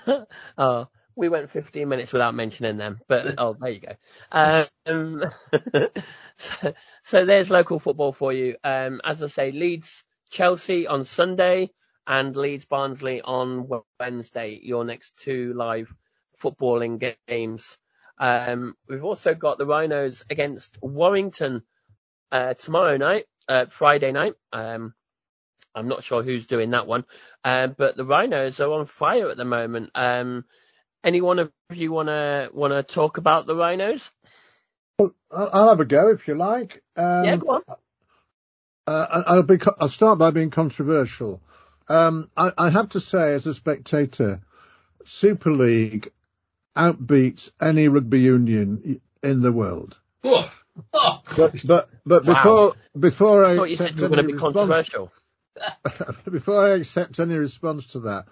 oh, 0.58 0.88
we 1.16 1.28
went 1.28 1.50
15 1.50 1.88
minutes 1.88 2.12
without 2.12 2.34
mentioning 2.34 2.76
them, 2.76 3.00
but 3.08 3.34
oh, 3.38 3.56
there 3.60 3.70
you 3.70 3.80
go. 3.80 3.94
Um, 4.32 5.24
so, 6.36 6.74
so, 7.02 7.24
there's 7.24 7.50
local 7.50 7.78
football 7.78 8.12
for 8.12 8.32
you. 8.32 8.56
Um, 8.64 9.00
as 9.04 9.22
I 9.22 9.28
say, 9.28 9.52
Leeds 9.52 10.04
Chelsea 10.30 10.86
on 10.86 11.04
Sunday 11.04 11.70
and 12.06 12.34
Leeds 12.36 12.64
Barnsley 12.64 13.22
on 13.22 13.68
Wednesday. 13.98 14.60
Your 14.62 14.84
next 14.84 15.16
two 15.16 15.54
live 15.54 15.94
footballing 16.42 17.14
games. 17.28 17.78
Um, 18.18 18.74
we've 18.88 19.04
also 19.04 19.34
got 19.34 19.58
the 19.58 19.66
Rhinos 19.66 20.24
against 20.30 20.78
Warrington 20.82 21.62
uh, 22.30 22.54
tomorrow 22.54 22.96
night, 22.96 23.26
uh, 23.48 23.66
Friday 23.66 24.12
night. 24.12 24.34
Um, 24.52 24.94
I'm 25.74 25.88
not 25.88 26.04
sure 26.04 26.22
who's 26.22 26.46
doing 26.46 26.70
that 26.70 26.86
one, 26.86 27.04
uh, 27.42 27.66
but 27.66 27.96
the 27.96 28.04
Rhinos 28.04 28.60
are 28.60 28.72
on 28.72 28.86
fire 28.86 29.28
at 29.30 29.36
the 29.36 29.44
moment. 29.44 29.90
Um, 29.94 30.44
anyone 31.04 31.38
of 31.38 31.52
you 31.72 31.92
wanna 31.92 32.48
wanna 32.52 32.82
talk 32.82 33.18
about 33.18 33.46
the 33.46 33.54
Rhinos? 33.54 34.10
Well, 34.98 35.14
I'll 35.30 35.50
I'll 35.52 35.68
have 35.68 35.80
a 35.80 35.84
go 35.84 36.08
if 36.10 36.26
you 36.26 36.34
like. 36.34 36.82
Um, 36.96 37.24
yeah, 37.24 37.36
go 37.36 37.48
on. 37.48 37.62
Uh, 38.86 39.22
I'll 39.26 39.42
be. 39.42 39.58
I'll 39.80 39.88
start 39.88 40.18
by 40.18 40.30
being 40.30 40.50
controversial. 40.50 41.40
Um, 41.88 42.30
I, 42.36 42.50
I, 42.56 42.70
have 42.70 42.90
to 42.90 43.00
say, 43.00 43.34
as 43.34 43.46
a 43.46 43.54
spectator, 43.54 44.40
Super 45.04 45.50
League 45.50 46.12
outbeats 46.76 47.50
any 47.60 47.88
rugby 47.88 48.20
union 48.20 49.00
in 49.22 49.42
the 49.42 49.52
world. 49.52 49.96
Oh, 50.22 50.50
oh. 50.92 51.22
But 51.36 51.66
but, 51.66 51.90
but 52.06 52.24
Wow. 52.24 52.34
before 52.34 52.74
before 52.98 53.44
I, 53.46 53.52
I 53.52 53.56
thought 53.56 53.70
you 53.70 53.76
said 53.76 53.96
you 53.96 54.02
were 54.02 54.08
going 54.08 54.18
to 54.18 54.24
be 54.24 54.32
response- 54.32 54.54
controversial. 54.54 55.12
before 56.30 56.66
I 56.66 56.70
accept 56.70 57.20
any 57.20 57.36
response 57.36 57.86
to 57.86 58.00
that, 58.00 58.26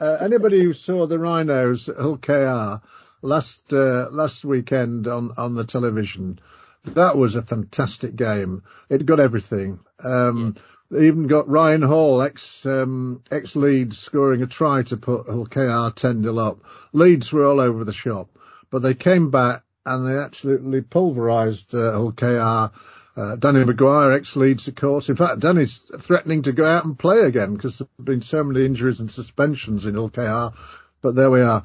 uh, 0.00 0.16
anybody 0.20 0.62
who 0.62 0.72
saw 0.72 1.06
the 1.06 1.18
Rhinos 1.18 1.86
Hull 1.86 2.16
KR 2.18 2.84
last 3.22 3.72
uh, 3.72 4.08
last 4.10 4.44
weekend 4.44 5.06
on 5.06 5.32
on 5.36 5.54
the 5.54 5.64
television, 5.64 6.38
that 6.84 7.16
was 7.16 7.36
a 7.36 7.42
fantastic 7.42 8.16
game. 8.16 8.62
It 8.88 9.06
got 9.06 9.20
everything. 9.20 9.80
Um, 10.02 10.56
They 10.90 11.06
even 11.06 11.28
got 11.28 11.48
Ryan 11.48 11.82
Hall, 11.82 12.20
ex 12.20 12.66
um, 12.66 13.22
ex 13.30 13.54
Leeds, 13.54 13.96
scoring 13.96 14.42
a 14.42 14.46
try 14.48 14.82
to 14.82 14.96
put 14.96 15.28
Hull 15.28 15.46
KR 15.46 15.94
ten 15.94 16.24
0 16.24 16.36
up. 16.38 16.64
Leeds 16.92 17.32
were 17.32 17.46
all 17.46 17.60
over 17.60 17.84
the 17.84 17.92
shop, 17.92 18.28
but 18.70 18.82
they 18.82 18.94
came 18.94 19.30
back 19.30 19.62
and 19.86 20.06
they 20.06 20.18
absolutely 20.18 20.80
pulverised 20.82 21.74
uh, 21.74 21.92
Hull 21.92 22.12
KR. 22.12 22.74
Uh, 23.16 23.36
Danny 23.36 23.64
McGuire, 23.64 24.16
ex-Leeds, 24.16 24.68
of 24.68 24.74
course. 24.76 25.08
In 25.08 25.16
fact, 25.16 25.40
Danny's 25.40 25.78
threatening 25.98 26.42
to 26.42 26.52
go 26.52 26.64
out 26.64 26.84
and 26.84 26.98
play 26.98 27.20
again 27.20 27.54
because 27.54 27.78
there 27.78 27.88
have 27.98 28.06
been 28.06 28.22
so 28.22 28.44
many 28.44 28.64
injuries 28.64 29.00
and 29.00 29.10
suspensions 29.10 29.86
in 29.86 29.94
Hull 29.94 30.10
KR. 30.10 30.56
But 31.02 31.14
there 31.14 31.30
we 31.30 31.40
are. 31.40 31.64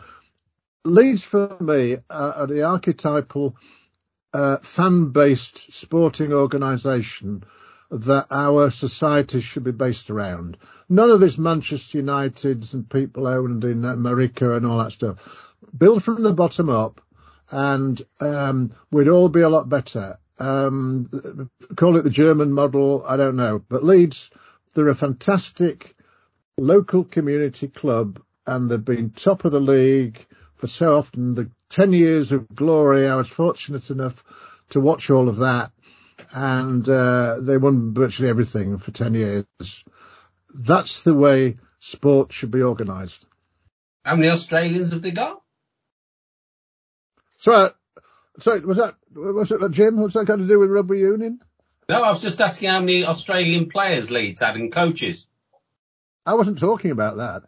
Leeds, 0.83 1.23
for 1.23 1.57
me, 1.59 1.97
uh, 2.09 2.33
are 2.35 2.47
the 2.47 2.63
archetypal 2.63 3.55
uh, 4.33 4.57
fan-based 4.57 5.73
sporting 5.73 6.33
organisation 6.33 7.43
that 7.91 8.27
our 8.31 8.69
society 8.71 9.39
should 9.39 9.63
be 9.63 9.71
based 9.71 10.09
around. 10.09 10.57
None 10.89 11.09
of 11.09 11.19
this 11.19 11.37
Manchester 11.37 12.01
Uniteds 12.01 12.73
and 12.73 12.89
people 12.89 13.27
owned 13.27 13.63
in 13.63 13.85
America 13.85 14.55
and 14.55 14.65
all 14.65 14.79
that 14.79 14.91
stuff. 14.91 15.53
Build 15.75 16.03
from 16.03 16.23
the 16.23 16.33
bottom 16.33 16.69
up, 16.69 17.01
and 17.51 18.01
um, 18.19 18.71
we'd 18.91 19.07
all 19.07 19.29
be 19.29 19.41
a 19.41 19.49
lot 19.49 19.69
better. 19.69 20.17
Um, 20.37 21.09
call 21.75 21.97
it 21.97 22.03
the 22.03 22.09
German 22.09 22.51
model, 22.51 23.05
I 23.07 23.17
don't 23.17 23.35
know. 23.35 23.59
But 23.59 23.83
Leeds, 23.83 24.29
they're 24.73 24.89
a 24.89 24.95
fantastic 24.95 25.95
local 26.57 27.03
community 27.03 27.67
club, 27.67 28.21
and 28.45 28.69
they've 28.69 28.83
been 28.83 29.11
top 29.11 29.45
of 29.45 29.51
the 29.51 29.59
league 29.59 30.25
for 30.55 30.67
so 30.67 30.97
often. 30.97 31.35
The 31.35 31.49
10 31.69 31.93
years 31.93 32.31
of 32.31 32.53
glory, 32.53 33.07
I 33.07 33.15
was 33.15 33.27
fortunate 33.27 33.89
enough 33.89 34.23
to 34.69 34.79
watch 34.79 35.09
all 35.09 35.29
of 35.29 35.37
that, 35.37 35.71
and 36.33 36.87
uh, 36.87 37.37
they 37.39 37.57
won 37.57 37.93
virtually 37.93 38.29
everything 38.29 38.77
for 38.77 38.91
10 38.91 39.13
years. 39.13 39.83
That's 40.53 41.01
the 41.01 41.13
way 41.13 41.55
sport 41.79 42.31
should 42.31 42.51
be 42.51 42.63
organised. 42.63 43.25
How 44.03 44.15
many 44.15 44.29
Australians 44.29 44.91
have 44.91 45.01
they 45.01 45.11
got? 45.11 45.41
So, 47.37 47.73
so 48.39 48.59
was 48.59 48.77
that 48.77 48.95
was 49.13 49.51
it 49.51 49.71
Jim? 49.71 49.99
What's 49.99 50.13
that 50.15 50.25
got 50.25 50.37
to 50.37 50.47
do 50.47 50.59
with 50.59 50.69
rugby 50.69 50.99
union? 50.99 51.39
No, 51.87 52.01
I 52.03 52.09
was 52.09 52.21
just 52.21 52.41
asking 52.41 52.69
how 52.69 52.79
many 52.79 53.05
Australian 53.05 53.69
players 53.69 54.09
Leeds 54.09 54.39
had 54.41 54.55
and 54.55 54.71
coaches. 54.71 55.27
I 56.25 56.33
wasn't 56.33 56.57
talking 56.59 56.91
about 56.91 57.17
that. 57.17 57.43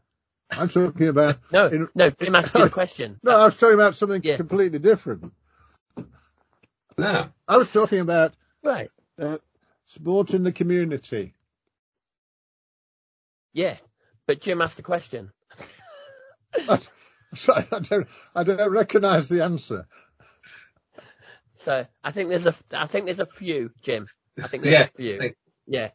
I'm 0.52 0.70
talking 0.70 1.08
about 1.08 1.38
No, 1.52 1.68
in- 1.68 1.90
no, 1.96 2.10
Jim 2.12 2.36
asked 2.36 2.54
you 2.54 2.64
the 2.64 2.70
question. 2.70 3.20
no. 3.24 3.32
I 3.38 3.46
was 3.46 3.58
talking 3.58 3.74
about 3.74 3.96
something 3.96 4.22
Yeah. 4.24 4.38
completely 4.38 4.80
different. 4.80 5.34
No. 6.98 7.30
I 7.48 7.58
was 7.58 7.70
talking 7.70 8.00
about 8.00 8.34
Right. 8.64 8.90
uh, 9.20 9.38
sport 9.88 10.34
in 10.34 10.44
the 10.44 10.52
community. 10.52 11.34
Yeah. 13.54 13.78
But 14.28 14.42
Jim 14.42 14.62
asked 14.62 14.78
the 14.78 14.84
question. 14.84 15.32
Sorry, 17.36 17.66
I 17.72 17.80
don't 17.80 18.08
I 18.36 18.44
don't 18.44 18.72
recognise 18.72 19.28
the 19.28 19.44
answer. 19.44 19.86
So 21.68 21.86
I 22.02 22.12
think 22.14 22.30
there's 22.30 22.46
a, 22.46 22.56
I 22.72 22.86
think 22.86 23.08
there's 23.08 23.20
a 23.20 23.26
few, 23.26 23.72
Jim. 23.82 24.08
I 24.42 24.48
think 24.48 24.64
there's 24.64 24.72
Yeah, 24.74 24.84
a 24.84 24.88
few. 24.88 25.18
think- 25.20 25.36
Yeah. 25.66 25.90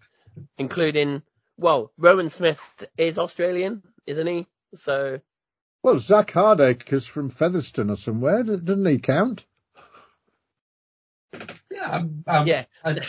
Including, 0.59 1.23
well, 1.57 1.93
Rohan 1.97 2.29
Smith 2.29 2.61
is 2.99 3.19
Australian, 3.19 3.83
isn't 4.07 4.27
he? 4.27 4.47
So, 4.75 5.21
Well, 5.83 5.99
Zak 5.99 6.31
Hardaker 6.33 6.93
is 6.93 7.07
from 7.07 7.31
Featherstone 7.31 7.89
or 7.89 7.97
somewhere, 7.97 8.43
doesn't 8.43 8.85
he 8.85 8.99
count? 8.99 9.45
Yeah, 11.71 11.91
I'm, 11.91 12.23
I'm, 12.27 12.47
yeah. 12.47 12.67
I- 12.85 13.01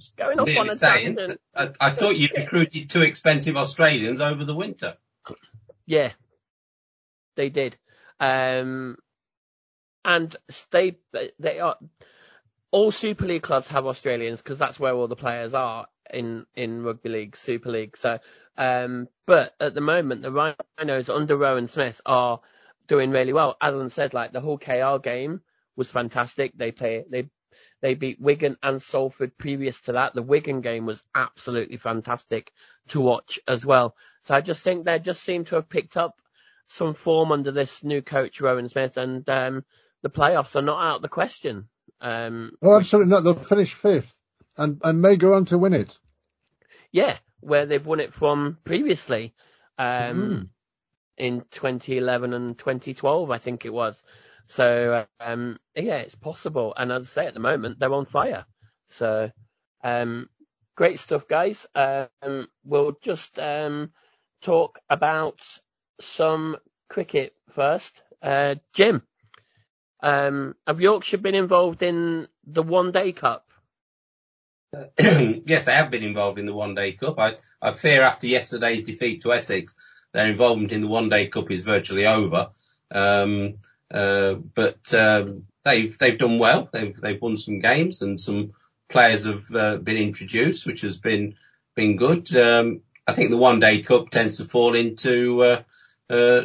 Just 0.00 0.16
going 0.18 0.38
off 0.38 0.48
on 0.50 0.68
a 0.68 0.76
saying, 0.76 1.16
tangent. 1.16 1.40
I, 1.54 1.70
I 1.80 1.90
thought 1.92 2.14
you 2.18 2.28
recruited 2.36 2.90
two 2.90 3.00
expensive 3.00 3.56
Australians 3.56 4.20
over 4.20 4.44
the 4.44 4.54
winter. 4.54 4.98
Yeah, 5.86 6.12
they 7.36 7.48
did. 7.48 7.78
Um, 8.20 8.98
and 10.08 10.34
they 10.70 10.96
they 11.38 11.60
are 11.60 11.76
all 12.70 12.90
Super 12.90 13.26
League 13.26 13.42
clubs 13.42 13.68
have 13.68 13.86
Australians 13.86 14.40
because 14.40 14.56
that's 14.56 14.80
where 14.80 14.94
all 14.94 15.06
the 15.06 15.14
players 15.14 15.54
are 15.54 15.86
in 16.12 16.46
in 16.56 16.82
rugby 16.82 17.10
league, 17.10 17.36
Super 17.36 17.70
League. 17.70 17.96
So, 17.96 18.18
um, 18.56 19.08
but 19.26 19.54
at 19.60 19.74
the 19.74 19.82
moment 19.82 20.22
the 20.22 20.32
Rhinos 20.32 21.10
under 21.10 21.36
Rohan 21.36 21.68
Smith 21.68 22.00
are 22.06 22.40
doing 22.86 23.10
really 23.10 23.34
well. 23.34 23.56
Alan 23.60 23.90
said, 23.90 24.14
like 24.14 24.32
the 24.32 24.40
Hull 24.40 24.58
KR 24.58 24.98
game 24.98 25.42
was 25.76 25.90
fantastic. 25.90 26.56
They 26.56 26.72
play 26.72 27.04
they 27.08 27.28
they 27.82 27.94
beat 27.94 28.20
Wigan 28.20 28.56
and 28.62 28.82
Salford 28.82 29.36
previous 29.36 29.78
to 29.82 29.92
that. 29.92 30.14
The 30.14 30.22
Wigan 30.22 30.62
game 30.62 30.86
was 30.86 31.02
absolutely 31.14 31.76
fantastic 31.76 32.50
to 32.88 33.00
watch 33.00 33.38
as 33.46 33.64
well. 33.64 33.94
So 34.22 34.34
I 34.34 34.40
just 34.40 34.64
think 34.64 34.84
they 34.84 34.98
just 34.98 35.22
seem 35.22 35.44
to 35.46 35.56
have 35.56 35.68
picked 35.68 35.98
up 35.98 36.20
some 36.66 36.94
form 36.94 37.32
under 37.32 37.50
this 37.50 37.84
new 37.84 38.02
coach, 38.02 38.40
Rohan 38.40 38.68
Smith, 38.68 38.96
and 38.96 39.28
um, 39.28 39.64
the 40.02 40.10
playoffs 40.10 40.56
are 40.56 40.62
not 40.62 40.82
out 40.84 40.96
of 40.96 41.02
the 41.02 41.08
question. 41.08 41.68
Um, 42.00 42.52
Oh, 42.62 42.76
absolutely 42.76 43.10
not. 43.10 43.24
They'll 43.24 43.34
finish 43.34 43.74
fifth 43.74 44.14
and, 44.56 44.80
and 44.84 45.02
may 45.02 45.16
go 45.16 45.34
on 45.34 45.44
to 45.46 45.58
win 45.58 45.74
it. 45.74 45.98
yeah, 46.92 47.18
where 47.40 47.66
they've 47.66 47.84
won 47.84 48.00
it 48.00 48.12
from 48.12 48.58
previously, 48.64 49.34
um, 49.78 50.50
in 51.16 51.44
2011 51.50 52.32
and 52.32 52.58
2012, 52.58 53.30
I 53.30 53.38
think 53.38 53.64
it 53.64 53.72
was. 53.72 54.02
So, 54.46 55.04
um, 55.20 55.58
yeah, 55.74 55.96
it's 55.98 56.14
possible. 56.14 56.72
And 56.76 56.90
as 56.92 57.02
I 57.02 57.06
say, 57.22 57.26
at 57.26 57.34
the 57.34 57.40
moment, 57.40 57.78
they're 57.78 57.92
on 57.92 58.06
fire. 58.06 58.46
So, 58.88 59.30
um, 59.84 60.28
great 60.76 60.98
stuff, 60.98 61.28
guys. 61.28 61.66
Um, 61.74 62.48
we'll 62.64 62.96
just, 63.02 63.38
um, 63.38 63.90
talk 64.40 64.78
about 64.88 65.40
some 66.00 66.56
cricket 66.88 67.34
first. 67.50 68.02
Uh, 68.22 68.54
Jim, 68.72 69.02
um, 70.00 70.54
have 70.66 70.80
Yorkshire 70.80 71.18
been 71.18 71.34
involved 71.34 71.82
in 71.82 72.28
the 72.46 72.62
One 72.62 72.92
Day 72.92 73.12
Cup? 73.12 73.44
yes, 74.98 75.68
I 75.68 75.72
have 75.72 75.90
been 75.90 76.04
involved 76.04 76.38
in 76.38 76.46
the 76.46 76.54
One 76.54 76.74
Day 76.74 76.92
Cup. 76.92 77.18
I, 77.18 77.36
I 77.60 77.72
fear 77.72 78.02
after 78.02 78.26
yesterday's 78.26 78.84
defeat 78.84 79.22
to 79.22 79.32
Essex, 79.32 79.76
their 80.12 80.28
involvement 80.28 80.72
in 80.72 80.82
the 80.82 80.88
One 80.88 81.08
Day 81.08 81.28
Cup 81.28 81.50
is 81.50 81.62
virtually 81.62 82.06
over. 82.06 82.50
Um, 82.90 83.56
uh, 83.90 84.34
but 84.34 84.92
um, 84.94 85.44
they've 85.64 85.96
they've 85.98 86.18
done 86.18 86.38
well. 86.38 86.68
They've 86.72 86.94
they've 86.94 87.20
won 87.20 87.36
some 87.36 87.60
games 87.60 88.02
and 88.02 88.20
some 88.20 88.52
players 88.88 89.24
have 89.24 89.54
uh, 89.54 89.76
been 89.76 89.96
introduced, 89.96 90.66
which 90.66 90.82
has 90.82 90.98
been 90.98 91.36
been 91.74 91.96
good. 91.96 92.34
Um, 92.36 92.82
I 93.06 93.12
think 93.12 93.30
the 93.30 93.36
One 93.36 93.60
Day 93.60 93.82
Cup 93.82 94.10
tends 94.10 94.36
to 94.36 94.44
fall 94.44 94.74
into 94.74 95.42
uh, 95.42 95.62
uh, 96.10 96.42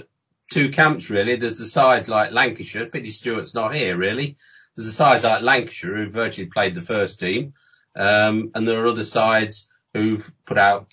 two 0.51 0.69
camps 0.69 1.09
really. 1.09 1.35
There's 1.35 1.59
the 1.59 1.67
sides 1.67 2.09
like 2.09 2.31
Lancashire. 2.31 2.87
Pity 2.87 3.09
Stewart's 3.09 3.55
not 3.55 3.75
here 3.75 3.97
really. 3.97 4.35
There's 4.75 4.87
the 4.87 4.93
sides 4.93 5.23
like 5.23 5.41
Lancashire 5.41 5.95
who 5.95 6.09
virtually 6.09 6.47
played 6.47 6.75
the 6.75 6.81
first 6.81 7.19
team. 7.19 7.53
Um, 7.95 8.49
and 8.55 8.67
there 8.67 8.83
are 8.83 8.87
other 8.87 9.03
sides 9.03 9.69
who've 9.93 10.31
put 10.45 10.57
out 10.57 10.87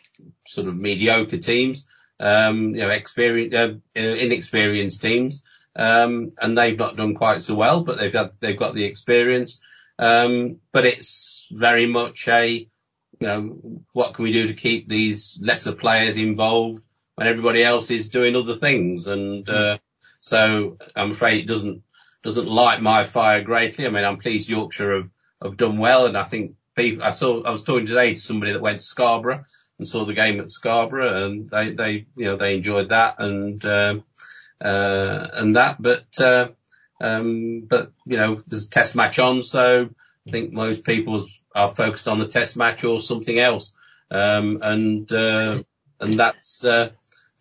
sort 0.46 0.68
of 0.68 0.76
mediocre 0.76 1.38
teams, 1.38 1.88
um, 2.18 2.74
you 2.74 2.82
know, 2.82 2.90
experience, 2.90 3.54
uh, 3.54 3.74
inexperienced 3.94 5.00
teams, 5.00 5.42
um, 5.74 6.32
and 6.38 6.58
they've 6.58 6.78
not 6.78 6.96
done 6.96 7.14
quite 7.14 7.40
so 7.40 7.54
well, 7.54 7.82
but 7.82 7.98
they've 7.98 8.12
had, 8.12 8.32
they've 8.40 8.58
got 8.58 8.74
the 8.74 8.84
experience. 8.84 9.60
Um, 9.98 10.56
but 10.72 10.86
it's 10.86 11.46
very 11.50 11.86
much 11.86 12.28
a, 12.28 12.48
you 12.48 12.68
know, 13.26 13.84
what 13.92 14.14
can 14.14 14.24
we 14.24 14.32
do 14.32 14.48
to 14.48 14.54
keep 14.54 14.88
these 14.88 15.38
lesser 15.42 15.74
players 15.74 16.16
involved 16.16 16.82
when 17.20 17.28
everybody 17.28 17.62
else 17.62 17.90
is 17.90 18.08
doing 18.08 18.34
other 18.34 18.54
things? 18.54 19.06
And, 19.06 19.46
uh, 19.48 19.76
so 20.20 20.78
I'm 20.96 21.10
afraid 21.10 21.44
it 21.44 21.46
doesn't, 21.46 21.82
doesn't 22.24 22.48
light 22.48 22.80
my 22.80 23.04
fire 23.04 23.42
greatly. 23.42 23.86
I 23.86 23.90
mean, 23.90 24.04
I'm 24.04 24.16
pleased 24.16 24.48
Yorkshire 24.48 24.94
have, 24.94 25.10
have 25.42 25.56
done 25.58 25.76
well 25.76 26.06
and 26.06 26.16
I 26.16 26.24
think 26.24 26.54
people, 26.74 27.04
I 27.04 27.10
saw, 27.10 27.42
I 27.42 27.50
was 27.50 27.62
talking 27.62 27.84
today 27.84 28.14
to 28.14 28.20
somebody 28.20 28.52
that 28.52 28.62
went 28.62 28.78
to 28.78 28.84
Scarborough 28.84 29.44
and 29.76 29.86
saw 29.86 30.06
the 30.06 30.14
game 30.14 30.40
at 30.40 30.50
Scarborough 30.50 31.26
and 31.26 31.50
they, 31.50 31.72
they, 31.72 32.06
you 32.16 32.24
know, 32.24 32.36
they 32.36 32.54
enjoyed 32.54 32.88
that 32.88 33.16
and, 33.18 33.62
um, 33.66 34.04
uh, 34.58 35.28
and 35.34 35.56
that. 35.56 35.76
But 35.80 36.18
uh, 36.20 36.48
um, 37.00 37.66
but 37.66 37.92
you 38.04 38.16
know, 38.16 38.42
there's 38.46 38.66
a 38.66 38.70
test 38.70 38.94
match 38.94 39.18
on, 39.18 39.42
so 39.42 39.88
I 40.26 40.30
think 40.30 40.52
most 40.52 40.84
people 40.84 41.26
are 41.54 41.68
focused 41.68 42.08
on 42.08 42.18
the 42.18 42.28
test 42.28 42.56
match 42.56 42.84
or 42.84 43.00
something 43.00 43.38
else. 43.38 43.74
Um, 44.10 44.58
and 44.62 45.10
uh, 45.10 45.62
and 46.00 46.14
that's 46.14 46.64
uh, 46.64 46.90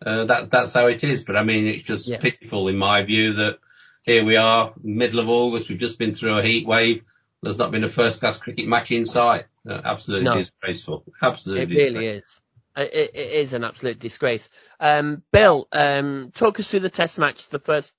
uh, 0.04 0.24
that 0.26 0.50
that's 0.50 0.74
how 0.74 0.86
it 0.86 1.02
is. 1.04 1.22
But 1.22 1.36
I 1.36 1.42
mean, 1.42 1.66
it's 1.66 1.82
just 1.82 2.08
Yeah. 2.08 2.18
pitiful 2.18 2.68
in 2.68 2.76
my 2.76 3.02
view 3.02 3.34
that 3.34 3.58
here 4.04 4.24
we 4.24 4.36
are, 4.36 4.72
middle 4.82 5.20
of 5.20 5.28
August. 5.28 5.68
We've 5.68 5.78
just 5.78 5.98
been 5.98 6.14
through 6.14 6.38
a 6.38 6.42
heat 6.42 6.66
wave. 6.66 7.04
There's 7.42 7.58
not 7.58 7.70
been 7.70 7.84
a 7.84 7.88
first 7.88 8.20
class 8.20 8.38
cricket 8.38 8.66
match 8.66 8.90
in 8.90 9.04
sight. 9.04 9.46
Uh, 9.68 9.80
absolutely 9.84 10.26
No. 10.26 10.34
disgraceful. 10.36 11.04
Absolutely. 11.22 11.76
It 11.76 11.92
really 11.92 12.06
is. 12.06 12.40
It, 12.76 12.94
it 12.94 13.10
it 13.14 13.32
is 13.46 13.52
an 13.52 13.64
absolute 13.64 13.98
disgrace. 13.98 14.48
Um, 14.78 15.22
Bill, 15.32 15.66
um, 15.72 16.30
talk 16.34 16.60
us 16.60 16.70
through 16.70 16.80
the 16.80 16.90
test 16.90 17.18
match 17.18 17.48
the 17.48 17.58
first 17.58 17.92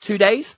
two 0.00 0.18
days. 0.18 0.56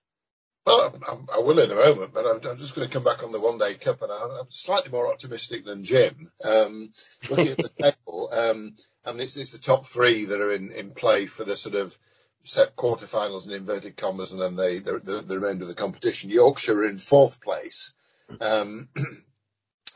Well, 0.67 0.95
I'm- 1.09 1.29
I 1.33 1.41
will 1.41 1.61
in 1.61 1.73
a 1.73 1.77
moment, 1.77 2.15
but 2.15 2.27
I'm, 2.27 2.51
I'm 2.51 2.59
just 2.59 2.75
going 2.75 2.89
to 2.89 2.95
come 2.95 3.05
back 3.05 3.25
on 3.25 3.33
the 3.33 3.41
one 3.41 3.59
day 3.59 3.75
cup, 3.75 4.03
and 4.03 4.13
I'm, 4.13 4.31
I'm 4.33 4.51
slightly 4.51 4.93
more 4.93 5.13
optimistic 5.13 5.67
than 5.67 5.85
Jim. 5.85 6.33
Um, 6.45 6.93
looking 7.31 7.49
at 7.51 7.59
the 7.59 7.71
table, 7.83 8.31
um, 8.33 8.77
I 9.05 9.13
mean, 9.13 9.23
it's, 9.23 9.37
it's 9.37 9.53
the 9.53 9.59
top 9.59 9.87
three 9.87 10.27
that 10.27 10.41
are 10.41 10.53
in, 10.53 10.73
in 10.73 10.93
play 10.93 11.27
for 11.27 11.45
the 11.45 11.57
sort 11.57 11.77
of 11.77 11.97
set 12.45 12.77
quarterfinals 12.77 13.47
in 13.47 13.55
inverted 13.55 13.99
commas, 13.99 14.33
and 14.33 14.41
then 14.43 14.57
they, 14.57 14.81
the, 14.81 15.01
the, 15.01 15.23
the 15.23 15.41
remainder 15.41 15.65
of 15.65 15.69
the 15.69 15.77
competition. 15.77 16.31
Yorkshire 16.31 16.79
are 16.81 16.89
in 16.89 16.99
fourth 16.99 17.41
place, 17.43 17.95
um, 18.41 18.89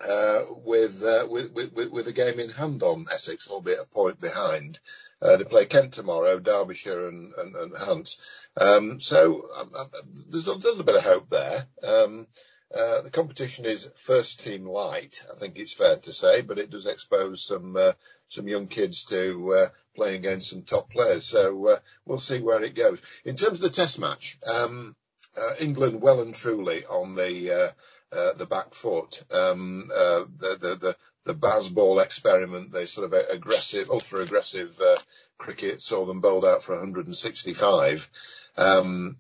uh, 0.09 0.41
with, 0.65 1.03
uh, 1.03 1.27
with, 1.29 1.53
with, 1.53 1.91
with 1.91 2.09
a 2.09 2.13
game 2.13 2.39
in 2.39 2.51
hand 2.51 2.83
on 2.83 3.07
Essex, 3.13 3.49
albeit 3.49 3.79
a 3.83 3.95
point 3.95 4.21
behind. 4.21 4.79
Uh, 5.23 5.37
they 5.37 5.45
play 5.45 5.67
Kent 5.67 5.93
tomorrow, 5.93 6.39
Derbyshire 6.39 7.09
and, 7.09 7.35
and, 7.35 7.55
and 7.55 7.77
Hunt. 7.77 8.17
Um, 8.59 9.01
so 9.01 9.47
um, 9.57 9.71
um, 9.79 9.89
there's 10.29 10.47
a 10.47 10.55
little 10.55 10.85
bit 10.85 10.97
of 10.97 11.05
hope 11.05 11.29
there. 11.29 11.67
Um, 11.83 12.27
uh, 12.75 13.03
the 13.03 13.11
competition 13.11 13.65
is 13.65 13.91
first 13.97 14.45
team 14.45 14.65
light, 14.65 15.25
I 15.31 15.37
think 15.37 15.59
it's 15.59 15.73
fair 15.73 15.97
to 15.97 16.13
say, 16.13 16.41
but 16.43 16.59
it 16.59 16.71
does 16.71 16.87
expose 16.87 17.45
some 17.45 17.77
uh, 17.77 17.93
some 18.29 18.47
young 18.47 18.69
kids 18.69 19.07
to 19.07 19.55
uh, 19.55 19.69
playing 19.97 20.19
against 20.19 20.51
some 20.51 20.63
top 20.63 20.89
players. 20.89 21.27
So 21.27 21.67
uh, 21.67 21.79
we'll 22.07 22.19
see 22.19 22.39
where 22.39 22.63
it 22.63 22.77
goes. 22.77 23.03
In 23.25 23.35
terms 23.35 23.55
of 23.55 23.63
the 23.63 23.71
Test 23.71 23.99
match, 23.99 24.39
um, 24.47 24.95
uh, 25.39 25.55
England 25.61 26.01
well 26.01 26.21
and 26.21 26.35
truly 26.35 26.85
on 26.85 27.15
the 27.15 27.51
uh, 27.53 28.17
uh, 28.17 28.33
the 28.35 28.47
back 28.47 28.75
foot. 28.75 29.23
Um, 29.31 29.91
uh, 29.93 30.25
the 30.37 30.59
the 30.61 30.75
the 30.77 30.97
the 31.25 31.35
Bazball 31.35 32.03
experiment, 32.03 32.73
they 32.73 32.87
sort 32.87 33.13
of 33.13 33.13
aggressive, 33.31 33.91
ultra 33.91 34.21
aggressive 34.21 34.79
uh, 34.81 34.97
cricket 35.39 35.83
saw 35.83 36.05
them 36.05 36.21
bowled 36.21 36.45
out 36.45 36.63
for 36.63 36.75
165. 36.75 38.11
Um, 38.57 39.17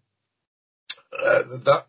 uh, 1.12 1.42
that 1.64 1.85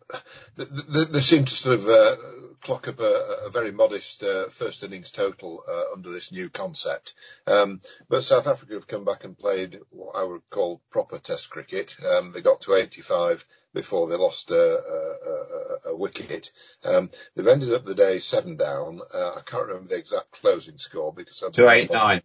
th- 0.56 0.68
th- 0.92 1.08
they 1.08 1.20
seem 1.20 1.44
to 1.44 1.54
sort 1.54 1.78
of 1.78 1.88
uh, 1.88 2.16
clock 2.62 2.88
up 2.88 3.00
a, 3.00 3.46
a 3.46 3.50
very 3.50 3.72
modest 3.72 4.22
uh, 4.22 4.44
first 4.46 4.82
innings 4.82 5.10
total 5.12 5.62
uh, 5.68 5.92
under 5.94 6.10
this 6.10 6.32
new 6.32 6.48
concept. 6.48 7.14
Um, 7.46 7.80
but 8.08 8.24
South 8.24 8.46
Africa 8.46 8.74
have 8.74 8.88
come 8.88 9.04
back 9.04 9.24
and 9.24 9.38
played 9.38 9.80
what 9.90 10.16
I 10.16 10.24
would 10.24 10.42
call 10.50 10.80
proper 10.90 11.18
Test 11.18 11.50
cricket. 11.50 11.96
Um, 12.04 12.32
they 12.32 12.40
got 12.40 12.62
to 12.62 12.74
85 12.74 13.44
before 13.74 14.08
they 14.08 14.16
lost 14.16 14.50
a, 14.50 14.54
a, 14.54 15.90
a, 15.90 15.92
a 15.92 15.96
wicket. 15.96 16.50
Um, 16.84 17.10
they've 17.34 17.46
ended 17.46 17.72
up 17.72 17.84
the 17.84 17.94
day 17.94 18.18
seven 18.18 18.56
down. 18.56 19.00
Uh, 19.14 19.32
I 19.36 19.40
can't 19.44 19.66
remember 19.68 19.88
the 19.88 19.98
exact 19.98 20.32
closing 20.32 20.78
score 20.78 21.12
because 21.12 21.42
I'm 21.42 21.52
Two 21.52 21.68
eight 21.68 21.92
nine. 21.92 22.22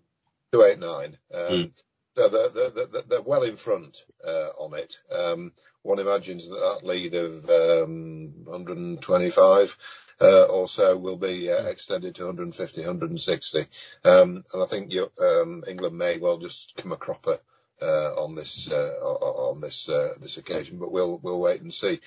two 0.51 0.63
eight 0.63 0.79
nine. 0.79 1.17
Um, 1.33 1.41
Mm. 1.43 1.71
So 2.15 2.29
they're, 2.29 2.49
they're, 2.49 2.85
they're, 2.87 3.01
they're 3.03 3.21
well 3.21 3.43
in 3.43 3.57
front 3.57 3.99
uh, 4.27 4.49
on 4.57 4.73
it. 4.73 4.95
Um, 5.15 5.51
one 5.87 5.99
imagines 5.99 6.49
that 6.49 6.55
that 6.55 6.87
lead 6.87 7.15
of 7.15 7.49
um, 7.49 8.33
125 8.43 9.77
uh, 10.19 10.43
or 10.43 10.67
so 10.67 10.97
will 10.97 11.17
be 11.17 11.51
uh, 11.51 11.63
extended 11.63 12.15
to 12.15 12.25
150, 12.25 12.81
160. 12.81 13.59
Um, 14.03 14.43
and 14.53 14.63
I 14.63 14.65
think 14.65 14.91
you, 14.91 15.11
um, 15.21 15.63
England 15.67 15.97
may 15.97 16.17
well 16.17 16.37
just 16.37 16.75
come 16.75 16.91
a 16.91 16.97
cropper 16.97 17.39
uh, 17.81 18.13
on 18.23 18.35
this 18.35 18.71
uh, 18.71 18.93
on 19.01 19.61
this 19.61 19.87
uh, 19.87 20.13
this 20.19 20.37
occasion, 20.37 20.79
but 20.79 20.91
we'll 20.91 21.19
we'll 21.19 21.39
wait 21.39 21.61
and 21.61 21.73
see. 21.73 21.99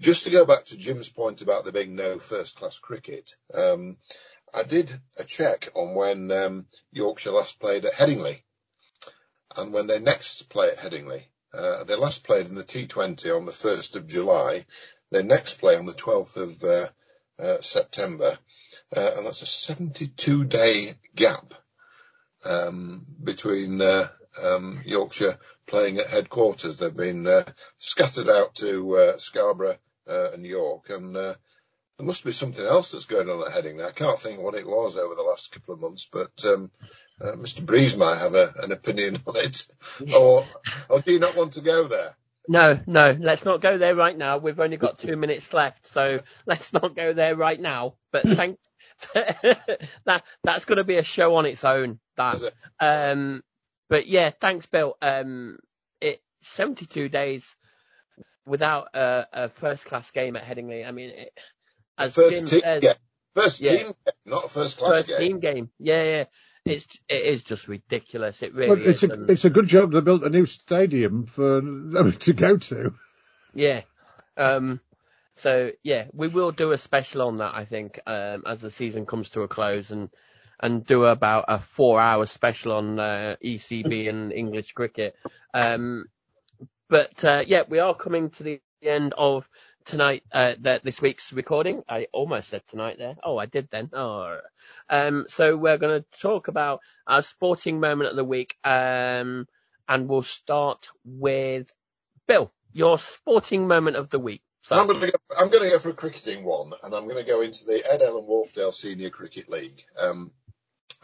Just 0.00 0.24
to 0.24 0.30
go 0.30 0.44
back 0.44 0.66
to 0.66 0.76
Jim's 0.76 1.08
point 1.08 1.40
about 1.40 1.64
there 1.64 1.72
being 1.72 1.94
no 1.94 2.18
first 2.18 2.56
class 2.56 2.78
cricket, 2.78 3.36
um, 3.54 3.96
I 4.52 4.64
did 4.64 4.92
a 5.18 5.24
check 5.24 5.68
on 5.74 5.94
when 5.94 6.30
um, 6.32 6.66
Yorkshire 6.92 7.30
last 7.30 7.60
played 7.60 7.84
at 7.84 7.94
Headingley 7.94 8.42
and 9.56 9.72
when 9.72 9.86
they 9.86 10.00
next 10.00 10.48
play 10.48 10.68
at 10.68 10.78
Headingley. 10.78 11.24
Uh, 11.56 11.84
they 11.84 11.94
last 11.94 12.24
played 12.24 12.46
in 12.46 12.54
the 12.54 12.64
T20 12.64 13.34
on 13.34 13.46
the 13.46 13.52
1st 13.52 13.96
of 13.96 14.06
July. 14.06 14.66
They 15.10 15.22
next 15.22 15.60
play 15.60 15.76
on 15.76 15.86
the 15.86 15.92
12th 15.92 16.36
of 16.36 16.64
uh, 16.64 16.86
uh, 17.38 17.60
September, 17.60 18.36
uh, 18.96 19.10
and 19.16 19.26
that's 19.26 19.42
a 19.42 19.46
72 19.46 20.44
day 20.44 20.94
gap 21.14 21.54
um, 22.44 23.04
between 23.22 23.80
uh, 23.80 24.08
um, 24.42 24.80
Yorkshire 24.84 25.38
playing 25.66 25.98
at 25.98 26.08
headquarters. 26.08 26.78
They've 26.78 26.96
been 26.96 27.26
uh, 27.26 27.44
scattered 27.78 28.28
out 28.28 28.56
to 28.56 29.14
Scarborough 29.18 29.78
and 30.06 30.44
York, 30.44 30.90
and 30.90 31.16
there 31.98 32.06
must 32.06 32.24
be 32.24 32.32
something 32.32 32.64
else 32.64 32.92
that's 32.92 33.04
going 33.06 33.28
on 33.28 33.40
at 33.40 33.52
Headingley. 33.52 33.86
I 33.86 33.92
can't 33.92 34.18
think 34.18 34.40
what 34.40 34.54
it 34.54 34.66
was 34.66 34.96
over 34.96 35.14
the 35.14 35.22
last 35.22 35.52
couple 35.52 35.74
of 35.74 35.80
months, 35.80 36.08
but 36.10 36.32
um, 36.44 36.70
uh, 37.20 37.32
Mr. 37.32 37.64
Breeze 37.64 37.96
might 37.96 38.18
have 38.18 38.34
a, 38.34 38.52
an 38.62 38.72
opinion 38.72 39.18
on 39.26 39.36
it. 39.36 39.66
Or, 40.14 40.44
or 40.88 41.00
do 41.00 41.12
you 41.12 41.20
not 41.20 41.36
want 41.36 41.54
to 41.54 41.60
go 41.60 41.84
there? 41.84 42.16
No, 42.48 42.78
no, 42.86 43.16
let's 43.18 43.44
not 43.44 43.60
go 43.60 43.78
there 43.78 43.94
right 43.94 44.16
now. 44.16 44.38
We've 44.38 44.60
only 44.60 44.76
got 44.76 44.98
two 44.98 45.16
minutes 45.16 45.54
left, 45.54 45.86
so 45.86 46.20
let's 46.46 46.72
not 46.72 46.94
go 46.94 47.12
there 47.12 47.36
right 47.36 47.60
now. 47.60 47.94
But 48.12 48.22
thank 48.36 48.58
that 49.14 50.22
that's 50.42 50.64
going 50.64 50.78
to 50.78 50.84
be 50.84 50.96
a 50.96 51.02
show 51.02 51.36
on 51.36 51.46
its 51.46 51.64
own. 51.64 51.98
That 52.16 52.42
it? 52.42 52.54
um, 52.80 53.42
but 53.88 54.06
yeah, 54.06 54.30
thanks, 54.40 54.66
Bill. 54.66 54.96
Um, 55.00 55.58
it 56.00 56.22
72 56.42 57.08
days 57.08 57.56
without 58.46 58.94
a, 58.94 59.26
a 59.32 59.48
first 59.48 59.86
class 59.86 60.10
game 60.10 60.36
at 60.36 60.44
Headingley. 60.44 60.86
I 60.86 60.90
mean, 60.90 61.10
it, 61.10 61.32
as 61.98 62.14
first 62.14 62.36
Jim 62.36 62.46
team 62.46 62.60
says, 62.60 62.82
game. 62.82 62.94
First 63.34 63.60
Yeah. 63.60 63.76
team 63.76 63.86
game, 63.86 63.94
not 64.26 64.50
first 64.50 64.78
class 64.78 64.92
first 64.92 65.08
game. 65.08 65.18
team 65.18 65.40
game. 65.40 65.70
Yeah, 65.78 66.02
yeah. 66.04 66.24
It's 66.64 66.86
it 67.08 67.22
is 67.26 67.42
just 67.42 67.68
ridiculous. 67.68 68.42
It 68.42 68.54
Well, 68.54 68.70
really 68.70 68.84
it's 68.86 69.02
is. 69.02 69.10
a 69.10 69.12
and- 69.12 69.30
it's 69.30 69.44
a 69.44 69.50
good 69.50 69.66
job 69.66 69.92
they 69.92 70.00
built 70.00 70.22
a 70.24 70.30
new 70.30 70.46
stadium 70.46 71.26
for 71.26 71.60
them 71.60 72.12
to 72.20 72.32
go 72.32 72.56
to. 72.56 72.94
Yeah. 73.54 73.82
Um, 74.36 74.80
so 75.34 75.70
yeah, 75.82 76.06
we 76.12 76.28
will 76.28 76.52
do 76.52 76.72
a 76.72 76.78
special 76.78 77.22
on 77.22 77.36
that, 77.36 77.54
I 77.54 77.64
think, 77.66 78.00
um, 78.06 78.44
as 78.46 78.60
the 78.60 78.70
season 78.70 79.04
comes 79.04 79.30
to 79.30 79.42
a 79.42 79.48
close 79.48 79.90
and, 79.90 80.08
and 80.60 80.86
do 80.86 81.04
about 81.04 81.44
a 81.48 81.58
four 81.58 82.00
hour 82.00 82.24
special 82.26 82.72
on, 82.72 82.98
uh, 82.98 83.36
ECB 83.44 84.08
and 84.08 84.32
English 84.32 84.72
cricket. 84.72 85.16
Um, 85.52 86.06
but, 86.88 87.24
uh, 87.24 87.42
yeah, 87.46 87.62
we 87.68 87.78
are 87.80 87.94
coming 87.94 88.30
to 88.30 88.42
the 88.42 88.60
end 88.82 89.12
of 89.18 89.48
tonight, 89.84 90.22
uh, 90.32 90.54
that 90.60 90.82
this 90.82 91.00
week's 91.00 91.32
recording. 91.32 91.82
I 91.88 92.08
almost 92.12 92.48
said 92.48 92.62
tonight 92.66 92.96
there. 92.98 93.16
Oh, 93.22 93.36
I 93.36 93.46
did 93.46 93.68
then. 93.70 93.90
Oh, 93.92 94.38
um, 94.88 95.26
so 95.28 95.56
we're 95.56 95.78
going 95.78 96.02
to 96.02 96.20
talk 96.20 96.48
about 96.48 96.80
our 97.06 97.22
sporting 97.22 97.80
moment 97.80 98.10
of 98.10 98.16
the 98.16 98.24
week. 98.24 98.56
Um, 98.64 99.46
and 99.88 100.08
we'll 100.08 100.22
start 100.22 100.88
with 101.04 101.70
Bill, 102.26 102.52
your 102.72 102.98
sporting 102.98 103.68
moment 103.68 103.96
of 103.96 104.10
the 104.10 104.18
week. 104.18 104.42
So, 104.62 104.76
I'm 104.76 104.86
going 104.86 105.00
to 105.00 105.70
go. 105.70 105.78
For 105.78 105.90
a 105.90 105.94
cricketing 105.94 106.42
one, 106.42 106.72
and 106.82 106.94
I'm 106.94 107.04
going 107.04 107.22
to 107.22 107.30
go 107.30 107.42
into 107.42 107.66
the 107.66 107.84
Airedale 107.86 108.18
and 108.18 108.26
Wharfedale 108.26 108.72
Senior 108.72 109.10
Cricket 109.10 109.50
League. 109.50 109.84
Um, 110.00 110.32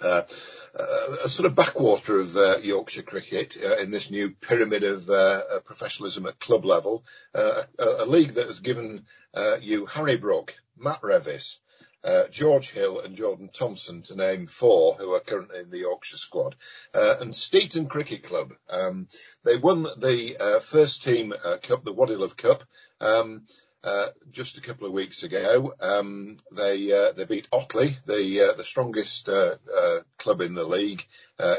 a 0.02 1.28
sort 1.28 1.46
of 1.46 1.54
backwater 1.54 2.18
of 2.20 2.36
uh, 2.36 2.56
Yorkshire 2.62 3.02
cricket 3.02 3.56
uh, 3.62 3.76
in 3.76 3.90
this 3.90 4.10
new 4.10 4.30
pyramid 4.30 4.82
of 4.82 5.08
uh, 5.08 5.12
uh, 5.12 5.60
professionalism 5.64 6.26
at 6.26 6.38
club 6.38 6.64
level. 6.64 7.04
Uh, 7.34 7.62
a, 7.78 8.04
a 8.04 8.06
league 8.06 8.34
that 8.34 8.46
has 8.46 8.60
given 8.60 9.04
uh, 9.34 9.56
you 9.60 9.86
Harry 9.86 10.16
Brook, 10.16 10.54
Matt 10.78 11.00
Revis, 11.02 11.58
uh, 12.04 12.24
George 12.30 12.70
Hill, 12.70 13.00
and 13.00 13.14
Jordan 13.14 13.50
Thompson, 13.52 14.02
to 14.02 14.16
name 14.16 14.46
four 14.46 14.94
who 14.94 15.10
are 15.12 15.20
currently 15.20 15.60
in 15.60 15.70
the 15.70 15.80
Yorkshire 15.80 16.16
squad, 16.16 16.56
uh, 16.94 17.16
and 17.20 17.32
Steeton 17.32 17.88
Cricket 17.88 18.22
Club. 18.22 18.52
Um, 18.70 19.08
they 19.44 19.56
won 19.56 19.82
the 19.82 20.36
uh, 20.40 20.60
first 20.60 21.04
team 21.04 21.32
uh, 21.32 21.56
cup, 21.62 21.84
the 21.84 21.94
Waddilove 21.94 22.36
Cup. 22.36 22.64
Um, 23.00 23.42
uh, 23.82 24.06
just 24.30 24.58
a 24.58 24.60
couple 24.60 24.86
of 24.86 24.92
weeks 24.92 25.22
ago. 25.22 25.72
Um, 25.80 26.36
they 26.52 26.92
uh, 26.92 27.12
they 27.12 27.24
beat 27.24 27.48
Otley, 27.52 27.96
the 28.06 28.50
uh, 28.50 28.56
the 28.56 28.64
strongest 28.64 29.28
uh, 29.28 29.56
uh, 29.74 29.98
club 30.18 30.40
in 30.42 30.54
the 30.54 30.64
league, 30.64 31.04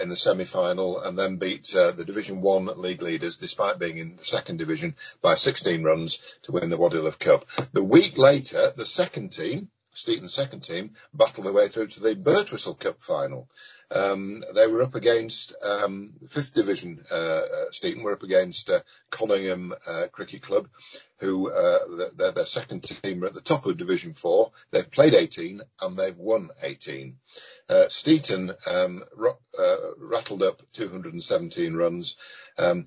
in 0.01 0.09
the 0.09 0.15
semi 0.15 0.45
final, 0.45 0.99
and 1.01 1.17
then 1.17 1.37
beat 1.37 1.67
the 1.67 2.03
Division 2.05 2.41
One 2.41 2.65
league 2.65 3.01
leaders, 3.01 3.37
despite 3.37 3.79
being 3.79 3.97
in 3.97 4.17
the 4.17 4.25
second 4.25 4.57
division, 4.57 4.95
by 5.21 5.35
16 5.35 5.83
runs 5.83 6.19
to 6.43 6.51
win 6.51 6.69
the 6.69 6.77
Waddilove 6.77 7.19
Cup. 7.19 7.45
The 7.73 7.83
week 7.83 8.17
later, 8.17 8.71
the 8.75 8.85
second 8.85 9.33
team. 9.33 9.69
Steeton's 9.93 10.33
second 10.33 10.61
team 10.61 10.91
battled 11.13 11.45
their 11.45 11.53
way 11.53 11.67
through 11.67 11.87
to 11.87 11.99
the 11.99 12.15
Birtwistle 12.15 12.79
Cup 12.79 13.01
final. 13.01 13.49
Um, 13.93 14.43
they 14.55 14.67
were 14.67 14.83
up 14.83 14.95
against 14.95 15.53
um, 15.63 16.13
fifth 16.29 16.53
division. 16.53 17.03
Uh, 17.11 17.15
uh, 17.15 17.69
Steeton 17.71 18.03
were 18.03 18.13
up 18.13 18.23
against 18.23 18.69
uh, 18.69 18.79
uh, 19.11 20.07
Cricket 20.11 20.41
Club, 20.41 20.69
who 21.19 21.51
uh, 21.51 21.79
they're 22.15 22.31
their 22.31 22.45
second 22.45 22.83
team 22.83 23.23
are 23.23 23.27
at 23.27 23.33
the 23.33 23.41
top 23.41 23.65
of 23.65 23.77
Division 23.77 24.13
Four. 24.13 24.51
They've 24.71 24.89
played 24.89 25.13
18 25.13 25.61
and 25.81 25.97
they've 25.97 26.17
won 26.17 26.49
18. 26.63 27.17
Uh, 27.69 27.85
Steeton 27.89 28.55
um, 28.67 29.03
uh, 29.59 29.75
rattled 29.97 30.43
up 30.43 30.61
217 30.73 31.75
runs. 31.75 32.15
Um, 32.57 32.85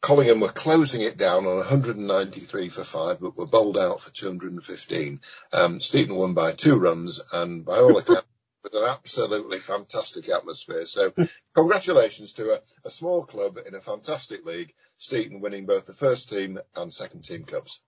Collingham 0.00 0.40
were 0.40 0.48
closing 0.48 1.00
it 1.00 1.16
down 1.16 1.46
on 1.46 1.56
193 1.56 2.68
for 2.68 2.84
five, 2.84 3.20
but 3.20 3.36
were 3.36 3.46
bowled 3.46 3.76
out 3.76 4.00
for 4.00 4.10
215. 4.10 5.20
Um, 5.52 5.80
Steeton 5.80 6.16
won 6.16 6.34
by 6.34 6.52
two 6.52 6.78
runs, 6.78 7.20
and 7.32 7.64
by 7.64 7.78
all 7.78 7.98
accounts, 7.98 8.26
with 8.62 8.74
an 8.74 8.84
absolutely 8.84 9.58
fantastic 9.58 10.28
atmosphere. 10.28 10.86
So, 10.86 11.12
congratulations 11.54 12.34
to 12.34 12.52
a, 12.52 12.60
a, 12.84 12.90
small 12.90 13.24
club 13.24 13.58
in 13.66 13.74
a 13.74 13.80
fantastic 13.80 14.44
league, 14.44 14.74
Steeton 14.98 15.40
winning 15.40 15.66
both 15.66 15.86
the 15.86 15.92
first 15.92 16.30
team 16.30 16.58
and 16.76 16.92
second 16.92 17.24
team 17.24 17.44
cups. 17.44 17.80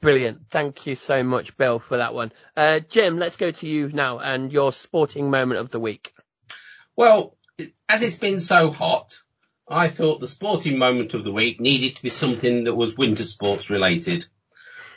Brilliant. 0.00 0.48
Thank 0.48 0.86
you 0.86 0.96
so 0.96 1.22
much, 1.22 1.56
Bill, 1.56 1.78
for 1.78 1.98
that 1.98 2.14
one. 2.14 2.32
Uh, 2.56 2.80
Jim, 2.80 3.18
let's 3.18 3.36
go 3.36 3.52
to 3.52 3.68
you 3.68 3.88
now 3.88 4.18
and 4.18 4.52
your 4.52 4.72
sporting 4.72 5.30
moment 5.30 5.60
of 5.60 5.70
the 5.70 5.78
week. 5.78 6.12
Well, 6.96 7.36
as 7.88 8.02
it's 8.02 8.18
been 8.18 8.40
so 8.40 8.70
hot, 8.70 9.16
I 9.68 9.88
thought 9.88 10.20
the 10.20 10.26
sporting 10.26 10.78
moment 10.78 11.14
of 11.14 11.24
the 11.24 11.32
week 11.32 11.60
needed 11.60 11.96
to 11.96 12.02
be 12.02 12.10
something 12.10 12.64
that 12.64 12.74
was 12.74 12.96
winter 12.96 13.24
sports 13.24 13.70
related. 13.70 14.26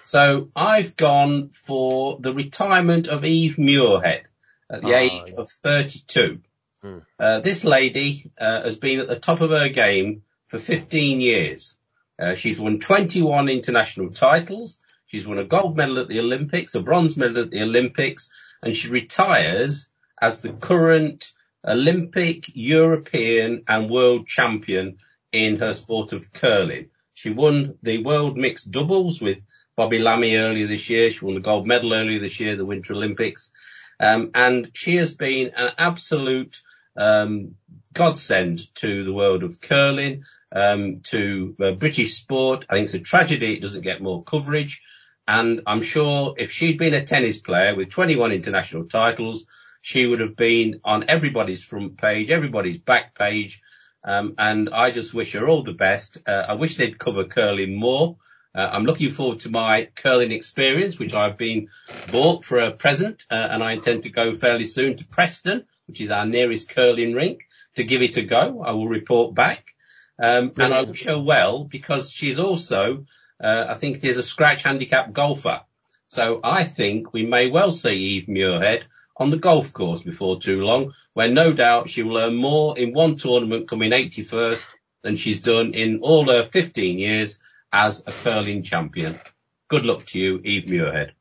So 0.04 0.50
I've 0.56 0.96
gone 0.96 1.50
for 1.50 2.18
the 2.20 2.34
retirement 2.34 3.08
of 3.08 3.26
Eve 3.26 3.56
Muirhead 3.56 4.24
at 4.70 4.82
the 4.82 4.94
oh, 4.94 4.98
age 4.98 5.30
yeah. 5.30 5.36
of 5.38 5.50
32. 5.50 6.42
Hmm. 6.82 7.00
Uh, 7.20 7.40
this 7.40 7.66
lady 7.66 8.32
uh, 8.38 8.64
has 8.64 8.78
been 8.78 9.00
at 9.00 9.08
the 9.08 9.20
top 9.20 9.42
of 9.42 9.50
her 9.50 9.70
game 9.70 10.24
for 10.48 10.60
15 10.60 11.22
years. 11.22 11.76
Uh, 12.20 12.36
she's 12.36 12.60
won 12.60 12.80
21 12.80 13.50
international 13.50 14.12
titles. 14.12 14.82
She's 15.08 15.28
won 15.28 15.40
a 15.40 15.44
gold 15.44 15.76
medal 15.76 16.00
at 16.00 16.08
the 16.08 16.20
Olympics, 16.20 16.76
a 16.76 16.82
bronze 16.82 17.18
medal 17.18 17.44
at 17.44 17.52
the 17.52 17.62
Olympics, 17.62 18.30
and 18.62 18.76
she 18.76 18.90
retires 18.90 19.90
as 20.22 20.42
the 20.42 20.54
current 20.54 21.32
Olympic, 21.68 22.46
European 22.54 23.64
and 23.68 23.90
world 23.90 24.28
champion 24.28 24.98
in 25.32 25.58
her 25.58 25.74
sport 25.74 26.14
of 26.14 26.32
curling. 26.32 26.90
She 27.14 27.30
won 27.30 27.78
the 27.82 28.04
world 28.04 28.38
mixed 28.38 28.72
doubles 28.72 29.22
with 29.22 29.44
Bobby 29.76 30.00
Lammie 30.00 30.38
earlier 30.38 30.68
this 30.68 30.90
year. 30.90 31.10
She 31.12 31.26
won 31.26 31.34
the 31.34 31.42
gold 31.42 31.68
medal 31.68 31.94
earlier 31.94 32.20
this 32.20 32.40
year, 32.40 32.56
the 32.56 32.66
Winter 32.66 32.94
Olympics. 32.94 33.54
Um, 34.00 34.32
and 34.34 34.72
she 34.74 34.98
has 34.98 35.16
been 35.16 35.52
an 35.56 35.72
absolute 35.78 36.62
um, 36.98 37.56
godsend 37.94 38.74
to 38.76 39.04
the 39.04 39.14
world 39.14 39.44
of 39.44 39.62
curling, 39.62 40.24
um, 40.52 41.02
to 41.04 41.56
uh, 41.62 41.72
British 41.72 42.16
sport. 42.16 42.66
I 42.70 42.74
think 42.74 42.86
it's 42.86 42.94
a 42.94 43.00
tragedy 43.00 43.54
it 43.54 43.62
doesn't 43.62 43.82
get 43.82 44.02
more 44.02 44.24
coverage. 44.24 44.82
And 45.28 45.62
I'm 45.66 45.82
sure 45.82 46.36
if 46.38 46.52
she'd 46.52 46.78
been 46.78 46.94
a 46.94 47.06
tennis 47.06 47.40
player 47.40 47.76
with 47.76 47.90
21 47.90 48.32
international 48.32 48.86
titles, 48.86 49.46
she 49.86 50.08
would 50.08 50.20
have 50.20 50.36
been 50.36 50.82
on 50.84 51.06
everybody's 51.10 51.64
front 51.64 51.96
page, 51.96 52.32
everybody's 52.32 52.80
back 52.80 53.14
page. 53.14 53.62
Um, 54.04 54.34
and 54.40 54.68
I 54.68 54.90
just 54.90 55.14
wish 55.14 55.34
her 55.34 55.48
all 55.48 55.62
the 55.62 55.74
best. 55.74 56.18
Uh, 56.28 56.32
I 56.32 56.54
wish 56.54 56.78
they'd 56.78 56.98
cover 56.98 57.26
curling 57.26 57.76
more. 57.76 58.18
Uh, 58.56 58.68
I'm 58.72 58.86
looking 58.86 59.12
forward 59.12 59.42
to 59.42 59.50
my 59.50 59.90
curling 59.94 60.32
experience, 60.32 60.98
which 60.98 61.14
I've 61.14 61.38
been 61.38 61.68
bought 62.12 62.44
for 62.44 62.58
a 62.58 62.72
present, 62.72 63.26
uh, 63.30 63.36
and 63.36 63.64
I 63.64 63.74
intend 63.74 64.04
to 64.04 64.10
go 64.10 64.34
fairly 64.34 64.64
soon 64.64 64.98
to 64.98 65.06
Preston, 65.06 65.66
which 65.86 66.02
is 66.02 66.10
our 66.10 66.26
nearest 66.26 66.68
curling 66.70 67.14
rink, 67.14 67.42
to 67.76 67.84
give 67.84 68.02
it 68.02 68.18
a 68.18 68.24
go. 68.24 68.64
I 68.64 68.72
will 68.72 68.88
report 68.88 69.36
back. 69.36 69.76
Um, 70.18 70.52
and 70.58 70.74
I 70.74 70.82
wish 70.82 71.06
her 71.06 71.20
well 71.20 71.64
because 71.64 72.12
she's 72.12 72.40
also, 72.40 73.06
uh, 73.40 73.66
I 73.70 73.76
think 73.76 73.98
it 73.98 74.06
is 74.06 74.18
a 74.18 74.24
scratch 74.24 74.64
handicap 74.64 75.14
golfer. 75.14 75.62
So 76.08 76.40
I 76.44 76.64
think 76.64 77.14
we 77.14 77.24
may 77.24 77.52
well 77.52 77.70
see 77.70 77.96
Eve 77.96 78.28
Muirhead 78.28 78.86
on 79.18 79.30
the 79.30 79.38
golf 79.38 79.74
course 79.74 80.02
before 80.02 80.40
too 80.40 80.62
long, 80.62 80.94
where 81.14 81.30
no 81.30 81.54
doubt 81.54 81.90
she 81.90 82.04
will 82.04 82.18
earn 82.18 82.36
more 82.36 82.78
in 82.78 82.94
one 82.94 83.16
tournament 83.18 83.70
coming 83.70 83.92
81st 83.92 84.68
than 85.04 85.16
she's 85.16 85.42
done 85.42 85.74
in 85.74 86.00
all 86.02 86.28
her 86.28 86.44
15 86.44 86.98
years 87.00 87.42
as 87.72 88.04
a 88.08 88.12
curling 88.12 88.64
champion. 88.64 89.20
Good 89.68 89.86
luck 89.86 90.06
to 90.08 90.20
you, 90.20 90.40
Eve 90.44 90.66
Muirhead. 90.66 91.12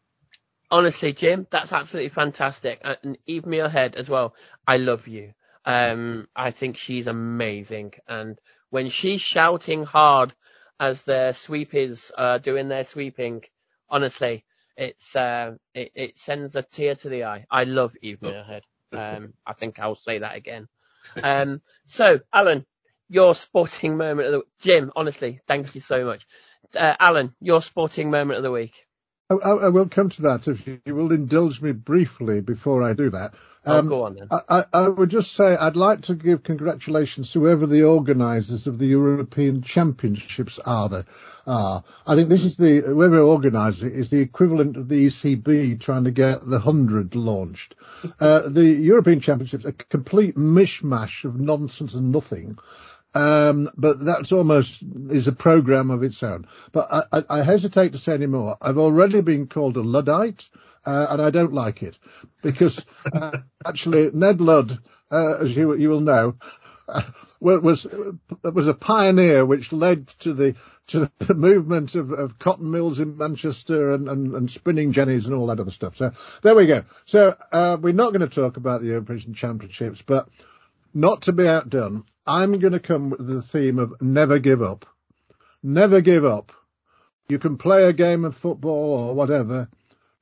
Honestly, 0.71 1.13
Jim, 1.13 1.47
that's 1.51 1.73
absolutely 1.73 2.09
fantastic. 2.09 2.81
And 2.83 3.19
Eve 3.27 3.45
Muirhead 3.45 3.95
as 3.95 4.09
well. 4.09 4.35
I 4.67 4.79
love 4.79 5.07
you. 5.07 5.33
Um, 5.65 6.29
I 6.35 6.51
think 6.51 6.77
she's 6.77 7.07
amazing. 7.07 7.95
And 8.09 8.39
when 8.71 8.89
she's 8.89 9.21
shouting 9.21 9.85
hard 9.85 10.35
as 10.81 11.03
their 11.03 11.33
sweepers 11.33 12.11
are 12.17 12.39
doing 12.39 12.69
their 12.69 12.85
sweeping, 12.85 13.45
honestly, 13.89 14.45
it's 14.77 15.15
uh, 15.17 15.55
it, 15.75 15.93
it 15.95 16.19
sends 16.19 16.57
a 16.57 16.63
tear 16.63 16.95
to 16.97 17.09
the 17.09 17.25
eye. 17.25 17.47
I 17.51 17.65
love 17.65 17.95
Eve 18.03 18.21
Muirhead. 18.21 18.63
Um, 18.93 19.35
I 19.47 19.53
think 19.53 19.79
I'll 19.79 19.95
say 19.95 20.19
that 20.19 20.37
again. 20.37 20.69
Um, 21.23 21.61
so 21.87 22.21
Alan, 22.33 22.65
your 23.09 23.35
sporting 23.35 23.97
moment 23.97 24.29
of 24.29 24.33
the 24.33 24.43
Jim, 24.61 24.93
honestly, 24.97 25.41
thank 25.47 25.75
you 25.75 25.81
so 25.81 26.05
much. 26.05 26.27
Uh, 26.77 26.95
Alan, 26.99 27.35
your 27.41 27.63
sporting 27.63 28.11
moment 28.11 28.39
of 28.39 28.43
the 28.43 28.51
week. 28.51 28.84
I, 29.31 29.35
I, 29.35 29.69
will 29.71 29.89
come 29.89 30.11
to 30.11 30.23
that 30.23 30.49
if 30.49 30.67
you 30.67 30.95
will 30.95 31.11
indulge 31.11 31.63
me 31.63 31.73
briefly 31.73 32.43
before 32.43 32.83
I 32.83 32.93
do 32.93 33.09
that. 33.09 33.33
Oh, 33.65 33.79
um, 33.79 33.87
oh, 33.87 33.89
go 33.89 34.05
on 34.05 34.17
then. 34.17 34.29
I, 34.31 34.65
I, 34.71 34.89
would 34.89 35.09
just 35.09 35.33
say 35.33 35.57
I'd 35.57 35.77
like 35.77 36.03
to 36.03 36.15
give 36.15 36.43
congratulations 36.43 37.33
to 37.33 37.41
whoever 37.41 37.67
the 37.67 37.85
organisers 37.85 38.67
of 38.67 38.79
the 38.79 38.87
European 38.87 39.63
Championships 39.63 40.59
are. 40.59 40.91
There, 40.91 41.07
are. 41.47 41.83
I 42.07 42.15
think 42.17 42.29
this 42.29 42.45
is 42.45 42.59
the 42.59 42.81
whoever 42.81 43.19
organised 43.21 43.83
it 43.83 43.95
is 43.95 44.11
the 44.11 44.21
equivalent 44.21 44.77
of 44.77 44.89
the 44.89 45.07
ECB 45.07 45.81
trying 45.81 46.05
to 46.05 46.11
get 46.11 46.47
the 46.47 46.61
hundred 46.61 47.15
launched. 47.15 47.75
Uh, 48.21 48.49
the 48.49 48.65
European 48.65 49.21
Championships 49.21 49.65
a 49.65 49.73
complete 49.73 50.37
mishmash 50.37 51.25
of 51.25 51.41
nonsense 51.41 51.95
and 51.95 52.13
nothing. 52.13 52.59
Um, 53.15 53.71
but 53.77 54.05
that's 54.05 54.33
almost 54.33 54.83
is 55.11 55.29
a 55.29 55.33
program 55.33 55.91
of 55.91 56.03
its 56.03 56.21
own. 56.23 56.47
But 56.73 56.93
I, 56.93 57.03
I, 57.13 57.25
I, 57.31 57.43
hesitate 57.43 57.93
to 57.93 57.99
say 57.99 58.15
any 58.15 58.27
more. 58.27 58.57
I've 58.61 58.79
already 58.79 59.21
been 59.21 59.47
called 59.47 59.77
a 59.77 59.83
Luddite, 59.83 60.49
uh, 60.85 61.07
and 61.11 61.23
I 61.23 61.31
don't 61.31 61.53
like 61.53 61.85
it 61.85 61.97
because 62.43 62.85
uh, 63.13 63.39
actually 63.67 64.11
Ned 64.13 64.41
Ludd, 64.41 64.79
uh, 65.13 65.37
as 65.41 65.57
you 65.57 65.77
you 65.77 65.91
will 65.91 66.01
know, 66.01 66.35
uh, 66.89 67.03
was 67.41 67.87
was 68.43 68.67
a 68.67 68.75
pioneer 68.75 69.47
which 69.47 69.73
led 69.73 70.09
to 70.09 70.35
the 70.35 70.57
to 70.89 71.11
the 71.19 71.35
movement 71.37 71.95
of, 71.95 72.11
of 72.11 72.39
cotton 72.39 72.71
mills 72.71 73.01
in 73.01 73.17
Manchester 73.17 73.95
and, 73.95 74.09
and, 74.09 74.35
and, 74.35 74.51
spinning 74.51 74.93
jennies 74.93 75.27
and 75.27 75.35
all 75.35 75.47
that 75.47 75.61
other 75.61 75.71
stuff. 75.71 75.97
So 75.97 76.13
there 76.43 76.55
we 76.55 76.67
go. 76.67 76.85
So 77.05 77.37
uh, 77.53 77.77
we're 77.81 77.95
not 77.95 78.13
going 78.13 78.29
to 78.29 78.35
talk 78.35 78.57
about 78.57 78.81
the 78.81 78.89
European 78.89 79.35
Championships, 79.35 80.03
but 80.03 80.29
not 80.95 81.23
to 81.23 81.33
be 81.33 81.49
outdone, 81.49 82.05
I'm 82.27 82.59
going 82.59 82.73
to 82.73 82.81
come 82.81 83.11
with 83.11 83.27
the 83.27 83.43
theme 83.43 83.79
of 83.79 84.01
never 84.01 84.39
give 84.39 84.63
up. 84.63 84.87
Never 85.63 86.01
give 86.01 86.25
up. 86.25 86.53
You 87.29 87.39
can 87.39 87.57
play 87.57 87.85
a 87.85 87.93
game 87.93 88.25
of 88.25 88.37
football 88.37 88.99
or 88.99 89.15
whatever. 89.15 89.69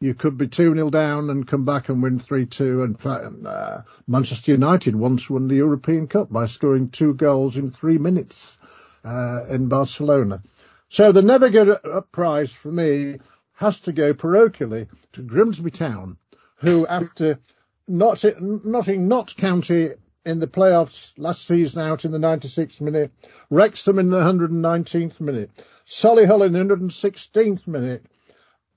You 0.01 0.15
could 0.15 0.37
be 0.37 0.49
2 0.49 0.75
0 0.75 0.91
down 0.91 1.31
and 1.31 1.47
come 1.47 1.65
back 1.65 1.89
and 1.89 2.03
win 2.03 2.19
3 2.19 2.47
2. 2.47 2.83
And 2.83 3.47
uh, 3.47 3.83
Manchester 4.09 4.53
United 4.53 4.97
once 4.97 5.29
won 5.31 5.47
the 5.47 5.57
European 5.57 6.09
Cup 6.09 6.33
by 6.33 6.47
scoring 6.47 6.89
two 6.89 7.15
goals 7.15 7.57
in 7.57 7.71
three 7.71 7.99
minutes 7.99 8.59
uh, 9.05 9.45
in 9.49 9.69
Barcelona. 9.69 10.43
So 10.89 11.13
the 11.13 11.23
never 11.23 11.51
give 11.51 11.69
up 11.69 12.11
prize 12.13 12.53
for 12.53 12.73
me 12.73 13.19
has 13.55 13.81
to 13.81 13.93
go 13.93 14.13
parochially 14.13 14.89
to 15.13 15.23
Grimsby 15.23 15.71
Town, 15.71 16.19
who 16.57 16.87
after 16.87 17.39
not, 17.87 18.25
Notting 18.41 19.09
Notts 19.09 19.35
County 19.35 19.91
in 20.25 20.39
the 20.39 20.47
playoffs 20.47 21.13
last 21.17 21.47
season 21.47 21.83
out 21.83 22.05
in 22.05 22.13
the 22.13 22.19
96th 22.19 22.81
minute, 22.81 23.11
Wrexham 23.51 23.99
in 23.99 24.11
the 24.11 24.21
119th 24.21 25.21
minute, 25.21 25.51
Solihull 25.87 26.47
in 26.47 26.53
the 26.53 26.61
116th 26.61 27.67
minute. 27.67 28.07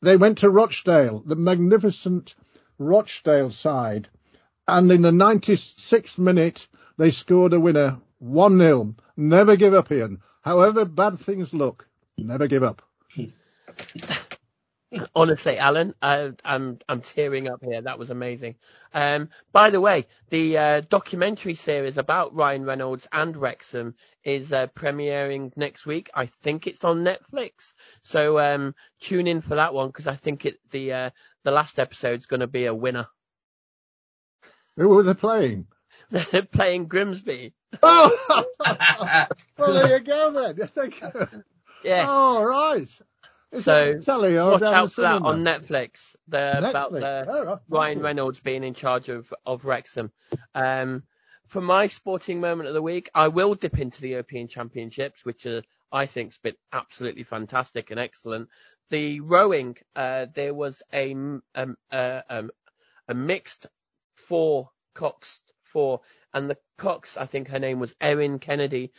They 0.01 0.17
went 0.17 0.39
to 0.39 0.49
Rochdale, 0.49 1.23
the 1.25 1.35
magnificent 1.35 2.35
Rochdale 2.77 3.51
side, 3.51 4.07
and 4.67 4.91
in 4.91 5.01
the 5.01 5.11
96th 5.11 6.17
minute, 6.17 6.67
they 6.97 7.11
scored 7.11 7.53
a 7.53 7.59
winner, 7.59 7.99
1-0. 8.23 8.97
Never 9.17 9.55
give 9.55 9.73
up, 9.73 9.91
Ian. 9.91 10.21
However 10.41 10.85
bad 10.85 11.19
things 11.19 11.53
look, 11.53 11.87
never 12.17 12.47
give 12.47 12.63
up. 12.63 12.81
Honestly, 15.15 15.57
Alan, 15.57 15.93
I, 16.01 16.31
I'm 16.43 16.77
I'm 16.87 17.01
tearing 17.01 17.49
up 17.49 17.63
here. 17.63 17.81
That 17.81 17.99
was 17.99 18.11
amazing. 18.11 18.55
Um, 18.93 19.29
by 19.51 19.69
the 19.69 19.81
way, 19.81 20.07
the 20.29 20.57
uh, 20.57 20.81
documentary 20.89 21.55
series 21.55 21.97
about 21.97 22.35
Ryan 22.35 22.65
Reynolds 22.65 23.07
and 23.11 23.35
Wrexham 23.35 23.95
is 24.23 24.53
uh, 24.53 24.67
premiering 24.67 25.51
next 25.57 25.85
week. 25.85 26.09
I 26.13 26.27
think 26.27 26.67
it's 26.67 26.83
on 26.85 27.03
Netflix, 27.03 27.73
so 28.03 28.39
um, 28.39 28.75
tune 29.01 29.27
in 29.27 29.41
for 29.41 29.55
that 29.55 29.73
one 29.73 29.87
because 29.87 30.07
I 30.07 30.15
think 30.15 30.45
it 30.45 30.59
the 30.69 30.93
uh, 30.93 31.09
the 31.43 31.51
last 31.51 31.79
episode's 31.79 32.27
going 32.27 32.41
to 32.41 32.47
be 32.47 32.65
a 32.65 32.73
winner. 32.73 33.07
Who 34.77 34.89
were 34.89 35.03
they 35.03 35.13
playing? 35.13 35.67
They're 36.09 36.43
playing 36.51 36.87
Grimsby. 36.87 37.53
Oh, 37.81 38.45
well, 39.57 39.73
there 39.73 39.97
you 39.97 40.03
go 40.03 40.31
then. 40.31 40.67
Thank 40.67 41.01
you. 41.01 41.43
Yeah. 41.83 42.05
Oh, 42.07 42.43
right. 42.43 42.89
Is 43.55 43.63
So, 43.63 43.93
it 43.93 44.03
telly 44.03 44.37
or 44.37 44.51
Watch 44.51 44.61
down 44.61 44.73
out 44.73 44.89
the 44.89 44.95
for 44.95 45.01
that 45.01 45.21
on 45.21 45.43
Netflix. 45.43 46.15
The, 46.27 46.57
about 46.59 46.91
Netflix. 46.91 47.01
the 47.01 47.25
Oh, 47.27 47.43
right. 47.43 47.59
Ryan 47.69 48.01
Reynolds 48.01 48.39
being 48.39 48.63
in 48.63 48.73
charge 48.73 49.09
of, 49.09 49.33
of 49.45 49.65
Wrexham. 49.65 50.11
Um, 50.53 51.03
for 51.47 51.61
my 51.61 51.87
sporting 51.87 52.39
moment 52.41 52.67
of 52.67 52.73
the 52.73 52.81
week, 52.81 53.09
I 53.13 53.27
will 53.27 53.53
dip 53.53 53.79
into 53.79 54.01
the 54.01 54.09
European 54.09 54.47
Championships, 54.47 55.23
which 55.23 55.45
are, 55.45 55.61
I 55.91 56.05
think, 56.07 56.29
has 56.31 56.37
been 56.39 56.55
absolutely 56.73 57.23
fantastic 57.23 57.91
and 57.91 57.99
excellent. 57.99 58.49
The 58.89 59.19
rowing, 59.21 59.77
uh, 59.95 60.27
there 60.33 60.53
was 60.53 60.81
a, 60.91 61.11
m- 61.11 61.43
um, 61.53 61.77
uh, 61.91 62.21
um, 62.29 62.51
a 63.07 63.13
mixed 63.13 63.67
four 64.15 64.69
Cox 64.93 65.41
four, 65.63 66.01
and 66.33 66.49
the 66.49 66.57
Cox, 66.77 67.17
I 67.17 67.25
think 67.25 67.49
her 67.49 67.59
name 67.59 67.79
was 67.79 67.95
Erin 67.99 68.39
Kennedy, 68.39 68.91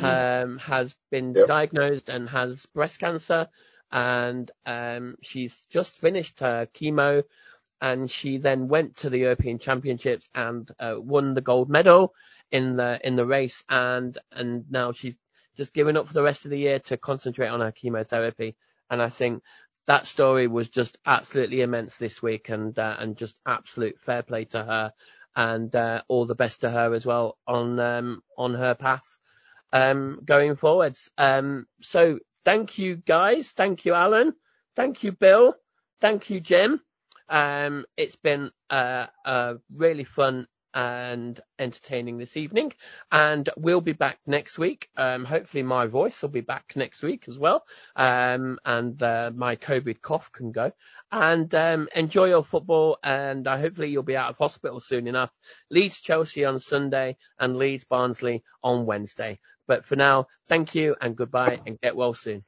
um, 0.00 0.58
has 0.58 0.94
been 1.10 1.34
Yep. 1.34 1.46
diagnosed 1.46 2.08
and 2.08 2.28
has 2.28 2.66
breast 2.74 2.98
cancer, 2.98 3.48
and 3.94 4.50
um, 4.66 5.16
she's 5.22 5.62
just 5.70 5.94
finished 5.94 6.40
her 6.40 6.66
chemo, 6.74 7.22
and 7.80 8.10
she 8.10 8.38
then 8.38 8.68
went 8.68 8.96
to 8.96 9.10
the 9.10 9.18
European 9.18 9.58
Championships 9.60 10.28
and 10.34 10.68
uh, 10.80 10.96
won 10.98 11.34
the 11.34 11.40
gold 11.40 11.70
medal 11.70 12.12
in 12.50 12.76
the 12.76 13.00
in 13.06 13.16
the 13.16 13.24
race, 13.24 13.62
and 13.68 14.18
and 14.32 14.64
now 14.70 14.92
she's 14.92 15.16
just 15.56 15.72
given 15.72 15.96
up 15.96 16.08
for 16.08 16.12
the 16.14 16.22
rest 16.24 16.44
of 16.44 16.50
the 16.50 16.58
year 16.58 16.80
to 16.80 16.96
concentrate 16.96 17.48
on 17.48 17.60
her 17.60 17.72
chemotherapy, 17.72 18.56
and 18.90 19.00
I 19.00 19.10
think 19.10 19.44
that 19.86 20.06
story 20.06 20.48
was 20.48 20.70
just 20.70 20.98
absolutely 21.06 21.62
immense 21.62 21.96
this 21.96 22.20
week, 22.20 22.48
and 22.48 22.76
uh, 22.78 22.96
and 22.98 23.16
just 23.16 23.38
absolute 23.46 24.00
fair 24.00 24.24
play 24.24 24.46
to 24.46 24.64
her, 24.64 24.92
and 25.36 25.74
uh, 25.76 26.02
all 26.08 26.26
the 26.26 26.34
best 26.34 26.62
to 26.62 26.70
her 26.70 26.94
as 26.94 27.06
well 27.06 27.38
on 27.46 27.78
um, 27.78 28.22
on 28.36 28.54
her 28.54 28.74
path 28.74 29.18
um, 29.72 30.20
going 30.24 30.56
forwards. 30.56 31.10
Um, 31.16 31.66
so 31.80 32.18
thank 32.44 32.78
you 32.78 32.96
guys, 32.96 33.50
thank 33.50 33.84
you 33.84 33.94
Alan, 33.94 34.34
thank 34.76 35.02
you 35.02 35.12
Bill, 35.12 35.54
thank 36.00 36.30
you 36.30 36.40
Jim. 36.40 36.80
Um, 37.28 37.86
it's 37.96 38.16
been 38.16 38.50
uh, 38.70 39.06
uh, 39.24 39.54
really 39.70 40.04
fun 40.04 40.46
and 40.74 41.40
entertaining 41.58 42.18
this 42.18 42.36
evening, 42.36 42.72
and 43.10 43.48
we'll 43.56 43.80
be 43.80 43.92
back 43.92 44.18
next 44.26 44.58
week. 44.58 44.88
Um, 44.96 45.24
hopefully 45.24 45.62
my 45.62 45.86
voice 45.86 46.20
will 46.20 46.30
be 46.30 46.40
back 46.40 46.72
next 46.74 47.02
week 47.02 47.24
as 47.28 47.38
well, 47.38 47.64
um, 47.96 48.58
and 48.64 49.00
uh, 49.02 49.30
my 49.34 49.56
COVID 49.56 50.02
cough 50.02 50.32
can 50.32 50.52
go. 50.52 50.72
And 51.12 51.54
um, 51.54 51.88
enjoy 51.94 52.26
your 52.26 52.44
football, 52.44 52.98
and 53.02 53.46
uh, 53.46 53.56
hopefully 53.56 53.88
you'll 53.88 54.02
be 54.02 54.16
out 54.16 54.30
of 54.30 54.38
hospital 54.38 54.80
soon 54.80 55.06
enough. 55.06 55.30
Leeds 55.70 56.00
Chelsea 56.00 56.44
on 56.44 56.58
Sunday 56.58 57.16
and 57.38 57.56
Leeds 57.56 57.84
Barnsley 57.84 58.42
on 58.62 58.84
Wednesday. 58.84 59.38
But 59.66 59.86
for 59.86 59.96
now, 59.96 60.26
thank 60.48 60.74
you 60.74 60.96
and 61.00 61.16
goodbye, 61.16 61.60
and 61.66 61.80
get 61.80 61.96
well 61.96 62.14
soon. 62.14 62.44